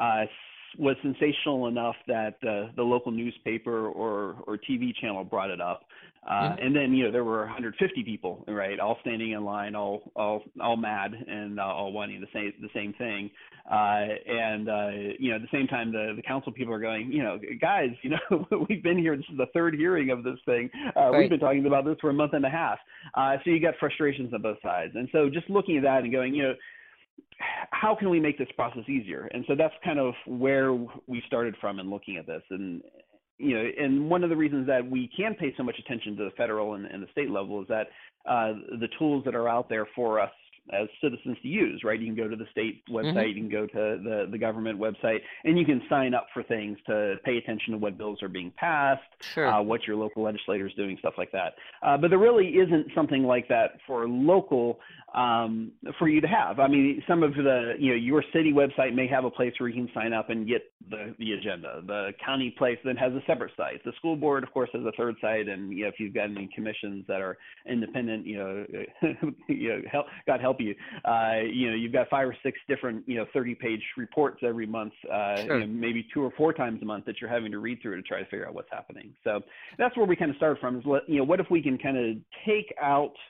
[0.00, 0.24] uh,
[0.78, 5.84] was sensational enough that uh, the local newspaper or or TV channel brought it up,
[6.28, 6.66] uh, mm-hmm.
[6.66, 10.42] and then you know there were 150 people, right, all standing in line, all all
[10.60, 13.30] all mad and uh, all wanting the same the same thing,
[13.70, 17.10] uh, and uh, you know at the same time the the council people are going,
[17.10, 20.38] you know, guys, you know we've been here, this is the third hearing of this
[20.46, 21.18] thing, uh, right.
[21.18, 22.78] we've been talking about this for a month and a half,
[23.14, 26.12] uh, so you got frustrations on both sides, and so just looking at that and
[26.12, 26.54] going, you know
[27.70, 29.28] how can we make this process easier?
[29.32, 32.42] And so that's kind of where we started from in looking at this.
[32.50, 32.82] And
[33.38, 36.24] you know, and one of the reasons that we can pay so much attention to
[36.24, 37.88] the federal and, and the state level is that
[38.28, 40.30] uh, the tools that are out there for us
[40.70, 41.98] as citizens to use, right?
[41.98, 43.28] You can go to the state website, mm-hmm.
[43.28, 46.78] you can go to the, the government website, and you can sign up for things
[46.86, 49.02] to pay attention to what bills are being passed,
[49.34, 49.46] sure.
[49.46, 51.54] uh, what your local legislator is doing, stuff like that.
[51.82, 54.78] Uh, but there really isn't something like that for local
[55.14, 56.58] um, for you to have.
[56.58, 59.68] I mean, some of the, you know, your city website may have a place where
[59.68, 61.82] you can sign up and get the, the agenda.
[61.86, 63.84] The county place then has a separate site.
[63.84, 65.48] The school board, of course, has a third site.
[65.48, 67.36] And, you know, if you've got any commissions that are
[67.68, 68.66] independent, you know,
[69.48, 73.06] you know help, God help you, uh, you know, you've got five or six different,
[73.08, 75.60] you know, 30 page reports every month, uh, sure.
[75.60, 77.96] you know, maybe two or four times a month that you're having to read through
[77.96, 79.12] to try to figure out what's happening.
[79.24, 79.40] So
[79.78, 81.96] that's where we kind of start from is, you know, what if we can kind
[81.96, 83.12] of take out–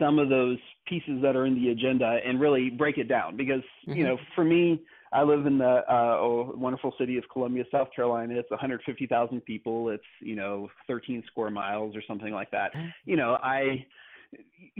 [0.00, 3.62] some of those pieces that are in the agenda and really break it down because
[3.86, 3.92] mm-hmm.
[3.92, 4.80] you know for me
[5.12, 8.34] I live in the uh, oh, wonderful city of Columbia, South Carolina.
[8.36, 9.90] It's 150,000 people.
[9.90, 12.72] It's you know 13 square miles or something like that.
[12.74, 12.88] Mm-hmm.
[13.06, 13.86] You know, I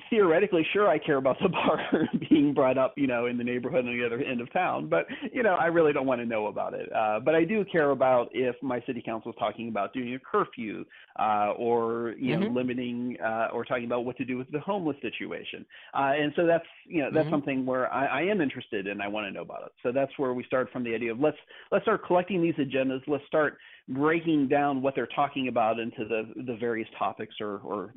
[0.09, 3.87] theoretically, sure, I care about the bar being brought up, you know, in the neighborhood
[3.87, 6.47] on the other end of town, but you know, I really don't want to know
[6.49, 6.91] about it.
[6.95, 10.19] Uh, but I do care about if my city council is talking about doing a
[10.19, 10.85] curfew,
[11.19, 12.57] uh, or you know, mm-hmm.
[12.57, 15.65] limiting, uh, or talking about what to do with the homeless situation.
[15.95, 17.35] Uh, and so that's you know, that's mm-hmm.
[17.35, 19.73] something where I, I am interested and I want to know about it.
[19.83, 21.39] So that's where we start from the idea of let's
[21.71, 23.01] let's start collecting these agendas.
[23.07, 27.95] Let's start breaking down what they're talking about into the the various topics or or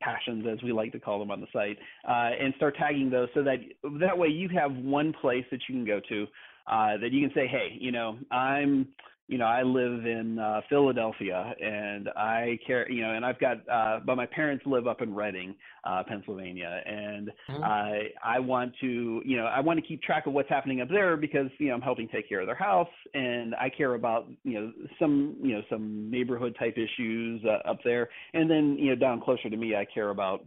[0.00, 3.28] passions as we like to call them on the site uh, and start tagging those
[3.34, 3.58] so that
[4.00, 6.24] that way you have one place that you can go to
[6.66, 8.86] uh, that you can say hey you know i'm
[9.28, 13.56] you know, I live in uh, Philadelphia, and I care, you know, and I've got,
[13.68, 17.64] uh, but my parents live up in Reading, uh, Pennsylvania, and mm-hmm.
[17.64, 20.88] I I want to, you know, I want to keep track of what's happening up
[20.88, 24.28] there because you know I'm helping take care of their house, and I care about
[24.44, 28.90] you know some you know some neighborhood type issues uh, up there, and then you
[28.90, 30.44] know down closer to me, I care about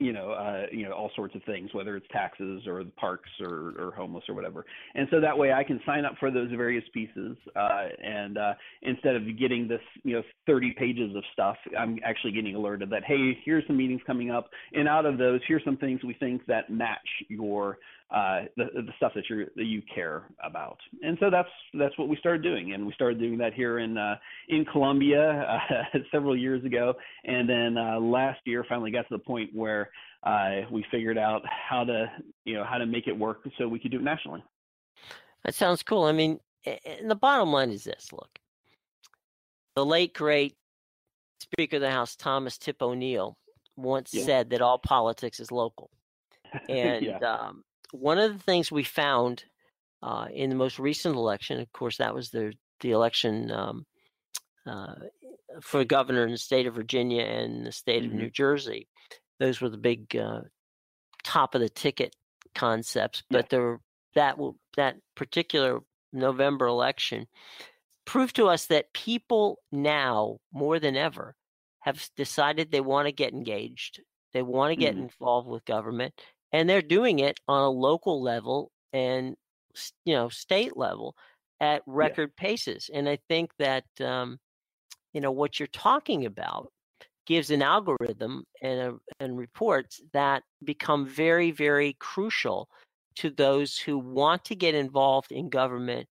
[0.00, 3.28] you know, uh, you know, all sorts of things, whether it's taxes or the parks
[3.38, 4.64] or, or homeless or whatever.
[4.94, 7.36] And so that way I can sign up for those various pieces.
[7.54, 12.32] Uh, and uh, instead of getting this, you know, 30 pages of stuff, I'm actually
[12.32, 14.48] getting alerted that, hey, here's some meetings coming up.
[14.72, 17.76] And out of those, here's some things we think that match your
[18.14, 20.78] uh, the, the stuff that you that you care about.
[21.02, 23.96] And so that's that's what we started doing, and we started doing that here in
[23.96, 24.16] uh,
[24.48, 25.30] in Columbia
[25.70, 26.94] uh, several years ago,
[27.24, 29.90] and then uh, last year finally got to the point where
[30.24, 32.10] uh, we figured out how to
[32.44, 34.42] you know how to make it work so we could do it nationally.
[35.44, 36.04] That sounds cool.
[36.04, 38.40] I mean, and the bottom line is this: look,
[39.76, 40.56] the late great
[41.40, 43.36] Speaker of the House Thomas Tip O'Neill
[43.76, 44.24] once yeah.
[44.24, 45.90] said that all politics is local.
[46.68, 47.18] And yeah.
[47.18, 49.44] um, one of the things we found
[50.02, 53.86] uh, in the most recent election, of course, that was the the election um,
[54.66, 54.94] uh,
[55.60, 58.12] for governor in the state of Virginia and the state mm-hmm.
[58.12, 58.88] of New Jersey.
[59.38, 60.42] Those were the big uh,
[61.22, 62.14] top of the ticket
[62.54, 63.22] concepts.
[63.30, 63.58] But yeah.
[63.58, 63.80] there,
[64.14, 64.38] that
[64.76, 65.80] that particular
[66.12, 67.26] November election
[68.04, 71.36] proved to us that people now more than ever
[71.80, 74.00] have decided they want to get engaged.
[74.32, 75.04] They want to get mm-hmm.
[75.04, 76.14] involved with government
[76.52, 79.36] and they're doing it on a local level and
[80.04, 81.14] you know state level
[81.60, 82.42] at record yeah.
[82.42, 84.38] paces and i think that um,
[85.12, 86.70] you know what you're talking about
[87.26, 92.68] gives an algorithm and, a, and reports that become very very crucial
[93.16, 96.08] to those who want to get involved in government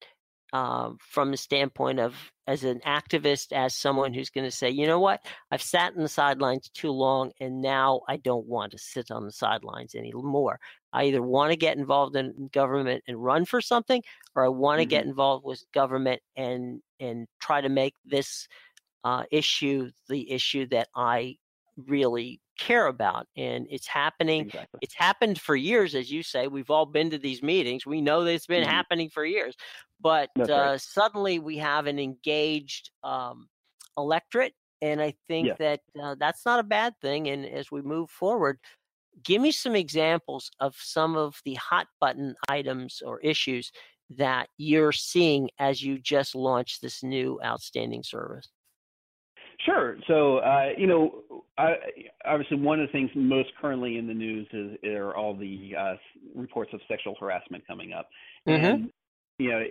[0.53, 2.15] uh, from the standpoint of
[2.47, 5.21] as an activist, as someone who's going to say, you know what,
[5.51, 9.27] I've sat in the sidelines too long, and now I don't want to sit on
[9.27, 10.59] the sidelines anymore.
[10.93, 14.03] I either want to get involved in government and run for something,
[14.35, 14.91] or I want to mm-hmm.
[14.91, 18.49] get involved with government and and try to make this
[19.05, 21.37] uh, issue the issue that I
[21.77, 24.79] really care about and it's happening exactly.
[24.83, 28.25] it's happened for years as you say we've all been to these meetings we know
[28.25, 28.71] that it's been mm-hmm.
[28.71, 29.57] happening for years
[30.01, 30.81] but uh, right.
[30.81, 33.49] suddenly we have an engaged um,
[33.97, 35.55] electorate and i think yeah.
[35.59, 38.59] that uh, that's not a bad thing and as we move forward
[39.25, 43.71] give me some examples of some of the hot button items or issues
[44.11, 48.51] that you're seeing as you just launched this new outstanding service
[49.69, 49.97] Sure.
[50.07, 51.75] So, uh, you know, I,
[52.25, 55.95] obviously, one of the things most currently in the news is are all the uh,
[56.35, 58.09] reports of sexual harassment coming up,
[58.47, 58.65] mm-hmm.
[58.65, 58.93] and
[59.39, 59.63] you know,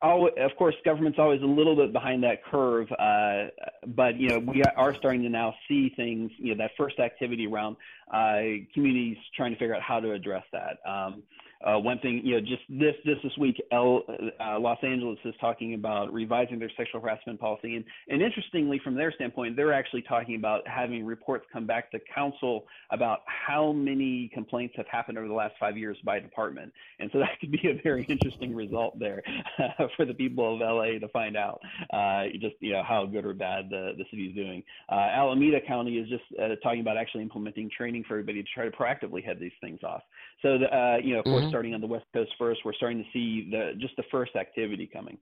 [0.00, 3.48] all, of course, government's always a little bit behind that curve, uh,
[3.88, 6.30] but you know, we are starting to now see things.
[6.38, 7.76] You know, that first activity around
[8.12, 10.78] uh, communities trying to figure out how to address that.
[10.90, 11.22] Um,
[11.64, 14.02] uh, one thing, you know, just this this this week, L,
[14.40, 18.94] uh, Los Angeles is talking about revising their sexual harassment policy, and and interestingly, from
[18.94, 24.30] their standpoint, they're actually talking about having reports come back to council about how many
[24.34, 27.68] complaints have happened over the last five years by department, and so that could be
[27.68, 29.22] a very interesting result there
[29.96, 31.60] for the people of LA to find out,
[31.92, 34.62] uh, just you know how good or bad the the city is doing.
[34.90, 38.64] Uh, Alameda County is just uh, talking about actually implementing training for everybody to try
[38.64, 40.02] to proactively head these things off.
[40.42, 41.51] So the, uh, you know, of mm-hmm.
[41.52, 42.60] Starting on the West Coast first.
[42.64, 45.18] We're starting to see the just the first activity coming.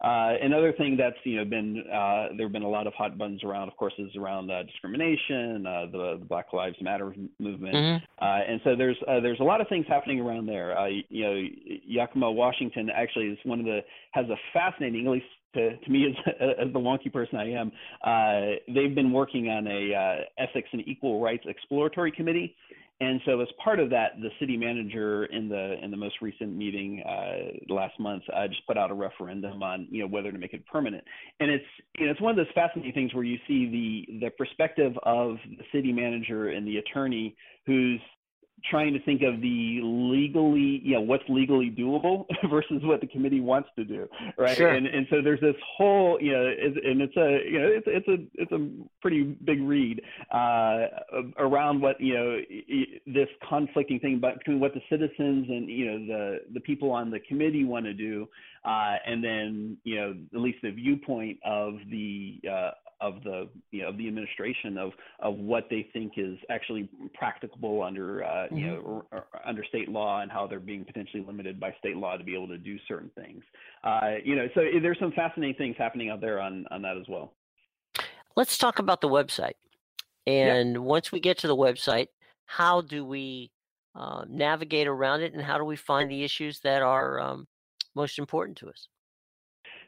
[0.00, 3.16] Uh, another thing that's you know been uh, there have been a lot of hot
[3.16, 7.74] buttons around, of course, is around uh, discrimination, uh, the, the, Black Lives Matter movement,
[7.74, 8.24] mm-hmm.
[8.24, 10.76] Uh, and so there's uh, there's a lot of things happening around there.
[10.88, 11.42] you know,
[11.86, 16.06] Yakima, Washington, actually is one of the has a fascinating, at least to, to me
[16.26, 17.72] as, as the wonky person I am,
[18.04, 22.54] uh, they've been working on a uh, ethics and equal rights exploratory committee,
[23.00, 26.56] and so, as part of that, the city manager in the in the most recent
[26.56, 30.38] meeting uh, last month uh, just put out a referendum on you know whether to
[30.38, 31.02] make it permanent.
[31.40, 31.64] And it's
[31.98, 35.38] you know, it's one of those fascinating things where you see the the perspective of
[35.58, 37.36] the city manager and the attorney
[37.66, 38.00] who's
[38.70, 43.40] trying to think of the legally, you know, what's legally doable versus what the committee
[43.40, 44.08] wants to do,
[44.38, 44.56] right?
[44.56, 44.68] Sure.
[44.68, 48.08] And and so there's this whole, you know, and it's a, you know, it's it's
[48.08, 48.68] a it's a
[49.00, 50.00] pretty big read
[50.32, 50.86] uh,
[51.38, 52.40] around what you know
[53.06, 57.20] this conflicting thing between what the citizens and you know the the people on the
[57.20, 58.26] committee want to do,
[58.64, 62.70] uh, and then you know at least the viewpoint of the uh,
[63.04, 67.82] of the you know of the administration of of what they think is actually practicable
[67.82, 68.56] under uh, mm-hmm.
[68.56, 71.96] you know or, or under state law and how they're being potentially limited by state
[71.96, 73.42] law to be able to do certain things.
[73.82, 77.06] Uh, you know, so there's some fascinating things happening out there on on that as
[77.08, 77.34] well.
[78.36, 79.54] Let's talk about the website.
[80.26, 80.78] And yeah.
[80.78, 82.08] once we get to the website,
[82.46, 83.50] how do we
[83.94, 87.46] uh, navigate around it, and how do we find the issues that are um,
[87.94, 88.88] most important to us?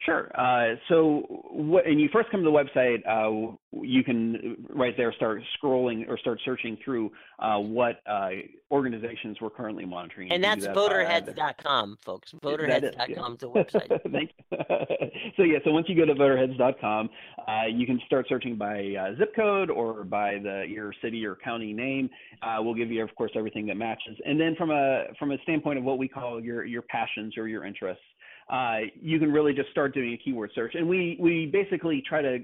[0.07, 0.31] Sure.
[0.39, 5.43] Uh, so when you first come to the website, uh, you can right there start
[5.61, 8.29] scrolling or start searching through uh, what uh,
[8.71, 10.31] organizations we're currently monitoring.
[10.31, 12.33] And that's that voterheads.com, folks.
[12.41, 14.01] Voterheads.com is, the website.
[14.13, 14.31] Thank
[15.37, 17.11] so yeah, so once you go to voterheads.com,
[17.49, 21.35] uh, you can start searching by uh, zip code or by the your city or
[21.35, 22.09] county name.
[22.61, 24.17] we'll give you, of course, everything that matches.
[24.25, 27.49] And then from a from a standpoint of what we call your your passions or
[27.49, 28.05] your interests
[28.51, 30.75] uh, you can really just start doing a keyword search.
[30.75, 32.39] And we, we basically try to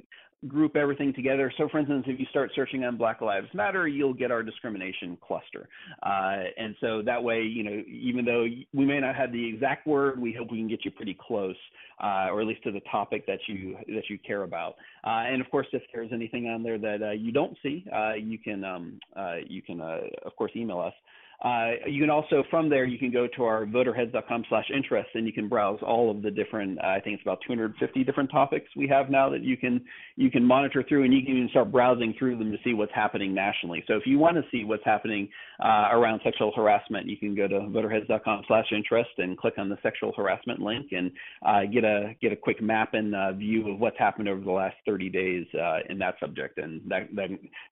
[0.49, 1.53] group everything together.
[1.57, 5.17] So, for instance, if you start searching on Black Lives Matter, you'll get our discrimination
[5.25, 5.69] cluster.
[6.03, 9.87] Uh, and so that way, you know, even though we may not have the exact
[9.87, 11.57] word, we hope we can get you pretty close,
[12.03, 14.75] uh, or at least to the topic that you that you care about.
[15.05, 18.15] Uh, and of course, if there's anything on there that uh, you don't see, uh,
[18.15, 20.95] you can um, uh, you can of course email us.
[21.43, 25.27] Uh, you can also, from there, you can go to our voterheads.com slash interest and
[25.27, 28.67] you can browse all of the different, uh, I think it's about 250 different topics
[28.77, 29.81] we have now that you can,
[30.15, 32.95] you can monitor through and you can even start browsing through them to see what's
[32.95, 33.83] happening nationally.
[33.89, 35.29] So if you want to see what's happening
[35.59, 39.79] uh, around sexual harassment, you can go to voterheads.com slash interest and click on the
[39.83, 41.11] sexual harassment link and
[41.45, 44.51] uh, get a, get a quick map and uh, view of what's happened over the
[44.51, 46.59] last 30 days uh, in that subject.
[46.59, 47.31] And that, that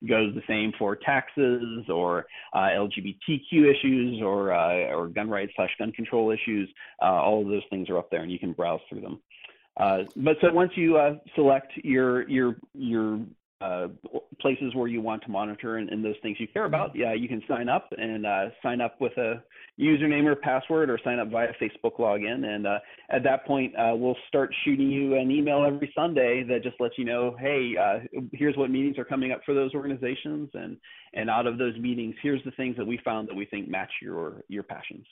[0.09, 5.93] goes the same for taxes or LGBTQ issues or uh, or gun rights slash gun
[5.93, 6.69] control issues.
[7.03, 9.21] Uh, all of those things are up there, and you can browse through them.
[9.77, 13.21] Uh, but so once you uh, select your your your
[13.61, 13.89] uh,
[14.41, 17.29] places where you want to monitor and, and, those things you care about, yeah, you
[17.29, 19.43] can sign up and uh, sign up with a
[19.79, 22.47] username or password or sign up via Facebook login.
[22.47, 22.79] And uh,
[23.11, 26.97] at that point, uh, we'll start shooting you an email every Sunday that just lets
[26.97, 30.49] you know, hey, uh, here's what meetings are coming up for those organizations.
[30.55, 30.79] And,
[31.13, 33.93] and out of those meetings, here's the things that we found that we think match
[34.01, 35.07] your, your passions.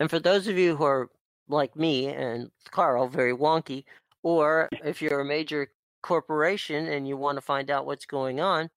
[0.00, 1.10] And for those of you who are
[1.48, 3.84] like me and Karl, very wonky,
[4.22, 5.68] or if you're a major
[6.02, 8.70] corporation and you want to find out what's going on,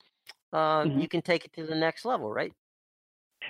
[0.54, 1.00] uh, mm-hmm.
[1.00, 2.54] you can take it to the next level, right?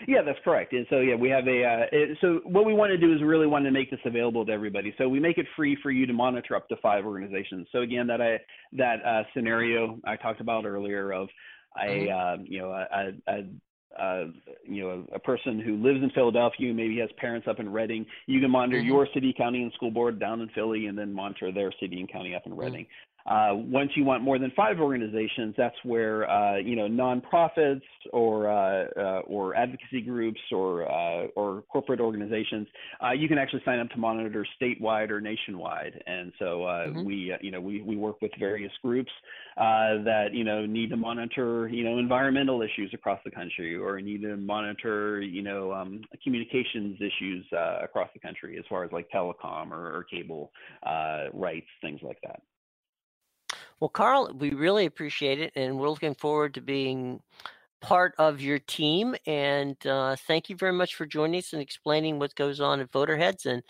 [0.08, 0.74] Yeah, that's correct.
[0.74, 1.64] And so, yeah, we have a.
[1.64, 4.46] Uh, it, so, what we want to do is really want to make this available
[4.46, 4.94] to everybody.
[4.98, 7.68] So, we make it free for you to monitor up to five organizations.
[7.72, 8.40] So, again, that I
[8.74, 11.30] that uh, scenario I talked about earlier of
[11.82, 12.42] a mm-hmm.
[12.42, 13.44] uh, you know a, a,
[14.00, 14.26] uh,
[14.68, 18.06] you know, a, a, person who lives in Philadelphia, maybe has parents up in Reading,
[18.28, 18.88] you can monitor mm-hmm.
[18.88, 22.12] your city, county, and school board down in Philly, and then monitor their city and
[22.12, 22.62] county up in mm-hmm.
[22.62, 22.88] Reading.
[23.26, 27.82] Uh, once you want more than five organizations, that's where uh, you know nonprofits
[28.14, 32.68] or uh, uh or advocacy groups or uh, or corporate organizations.
[33.04, 37.04] Uh, you can actually sign up to monitor statewide or nationwide, and so mm-hmm.
[37.04, 39.12] we you know we we work with various groups
[39.58, 44.22] that you know need to monitor you know environmental issues across the country or need
[44.22, 47.44] to monitor you know um, communications issues
[47.82, 50.52] across the country as far as like telecom or, or cable
[51.34, 52.40] rights, things like that.
[53.80, 57.20] Well, Karl, we really appreciate it, and we're looking forward to being
[57.82, 59.16] part of your team.
[59.28, 62.92] And uh, thank you very much for joining us and explaining what goes on at
[62.92, 63.46] VoterHeads.
[63.46, 63.64] And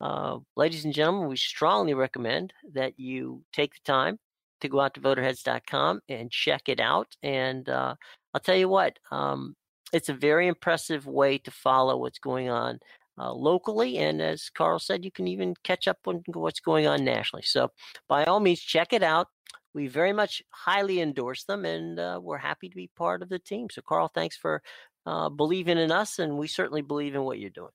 [0.00, 4.18] uh, ladies and gentlemen, we strongly recommend that you take the time
[4.60, 7.16] to go out to voterheads.com and check it out.
[7.22, 7.94] And uh,
[8.34, 9.54] I'll tell you what, um,
[9.92, 12.80] it's a very impressive way to follow what's going on
[13.18, 13.98] uh, locally.
[13.98, 17.44] And as Karl said, you can even catch up on what's going on nationally.
[17.44, 17.70] So
[18.08, 19.28] by all means, check it out
[19.74, 23.38] we very much highly endorse them, and uh, we're happy to be part of the
[23.38, 23.68] team.
[23.70, 24.62] So, Karl, thanks for
[25.06, 27.70] uh, believing in us, and we certainly believe in what you're doing.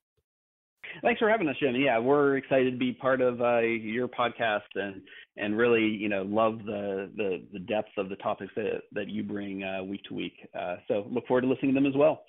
[1.01, 1.75] Thanks for having us, Jim.
[1.75, 5.01] Yeah, we're excited to be part of uh, your podcast and
[5.35, 9.23] and really, you know, love the the, the depth of the topics that that you
[9.23, 10.33] bring uh, week to week.
[10.57, 12.23] Uh, so, look forward to listening to them as well.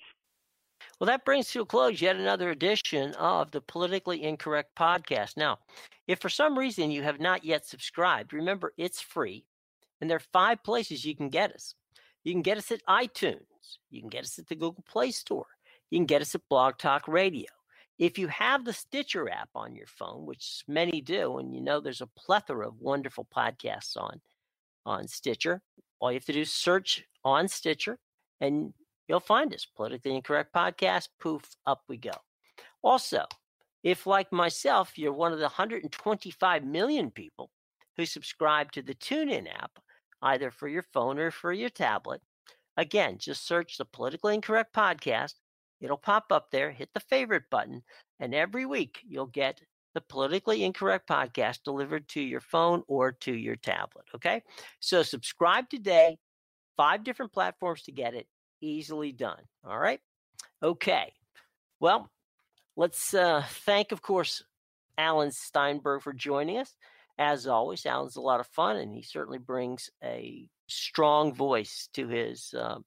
[0.99, 5.37] Well, that brings to a close yet another edition of the Politically Incorrect Podcast.
[5.37, 5.59] Now,
[6.07, 9.45] if for some reason you have not yet subscribed, remember it's free.
[10.01, 11.75] And there are five places you can get us.
[12.23, 13.39] You can get us at iTunes.
[13.89, 15.47] You can get us at the Google Play Store.
[15.89, 17.47] You can get us at Blog Talk Radio.
[17.97, 21.79] If you have the Stitcher app on your phone, which many do, and you know
[21.81, 24.21] there's a plethora of wonderful podcasts on
[24.85, 25.61] on Stitcher,
[25.99, 27.99] all you have to do is search on Stitcher
[28.39, 28.73] and
[29.09, 29.65] you'll find us.
[29.75, 32.11] Politically Incorrect Podcast, poof, up we go.
[32.81, 33.25] Also,
[33.83, 37.49] if like myself, you're one of the 125 million people
[37.97, 39.71] who subscribe to the TuneIn app,
[40.21, 42.21] either for your phone or for your tablet.
[42.77, 45.33] Again, just search the Politically Incorrect Podcast.
[45.81, 47.81] It'll pop up there, hit the favorite button,
[48.19, 49.59] and every week you'll get
[49.95, 54.05] the Politically Incorrect Podcast delivered to your phone or to your tablet.
[54.13, 54.43] Okay?
[54.79, 56.17] So subscribe today.
[56.77, 58.27] Five different platforms to get it.
[58.61, 59.41] Easily done.
[59.65, 59.99] All right?
[60.61, 61.13] Okay.
[61.79, 62.09] Well,
[62.75, 64.43] let's uh, thank, of course,
[64.97, 66.75] Alan Steinberg for joining us
[67.19, 72.07] as always, Alan's a lot of fun, and he certainly brings a strong voice to
[72.07, 72.85] his um,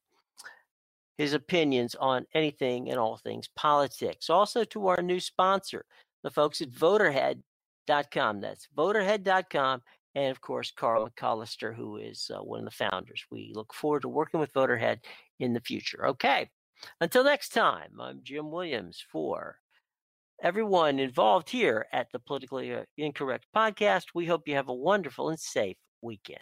[1.19, 4.31] his opinions on anything and all things politics.
[4.31, 5.85] Also, to our new sponsor,
[6.23, 8.41] the folks at Voterhead.com.
[8.41, 9.83] That's Voterhead.com,
[10.15, 13.27] and of course, Karl McCollester, who is uh, one of the founders.
[13.31, 15.01] We look forward to working with Voterhead
[15.43, 16.07] in the future.
[16.07, 16.49] Okay.
[17.01, 19.57] Until next time, I'm Jim Williams for
[20.43, 24.07] everyone involved here at the Politically uh, Incorrect podcast.
[24.15, 26.41] We hope you have a wonderful and safe weekend.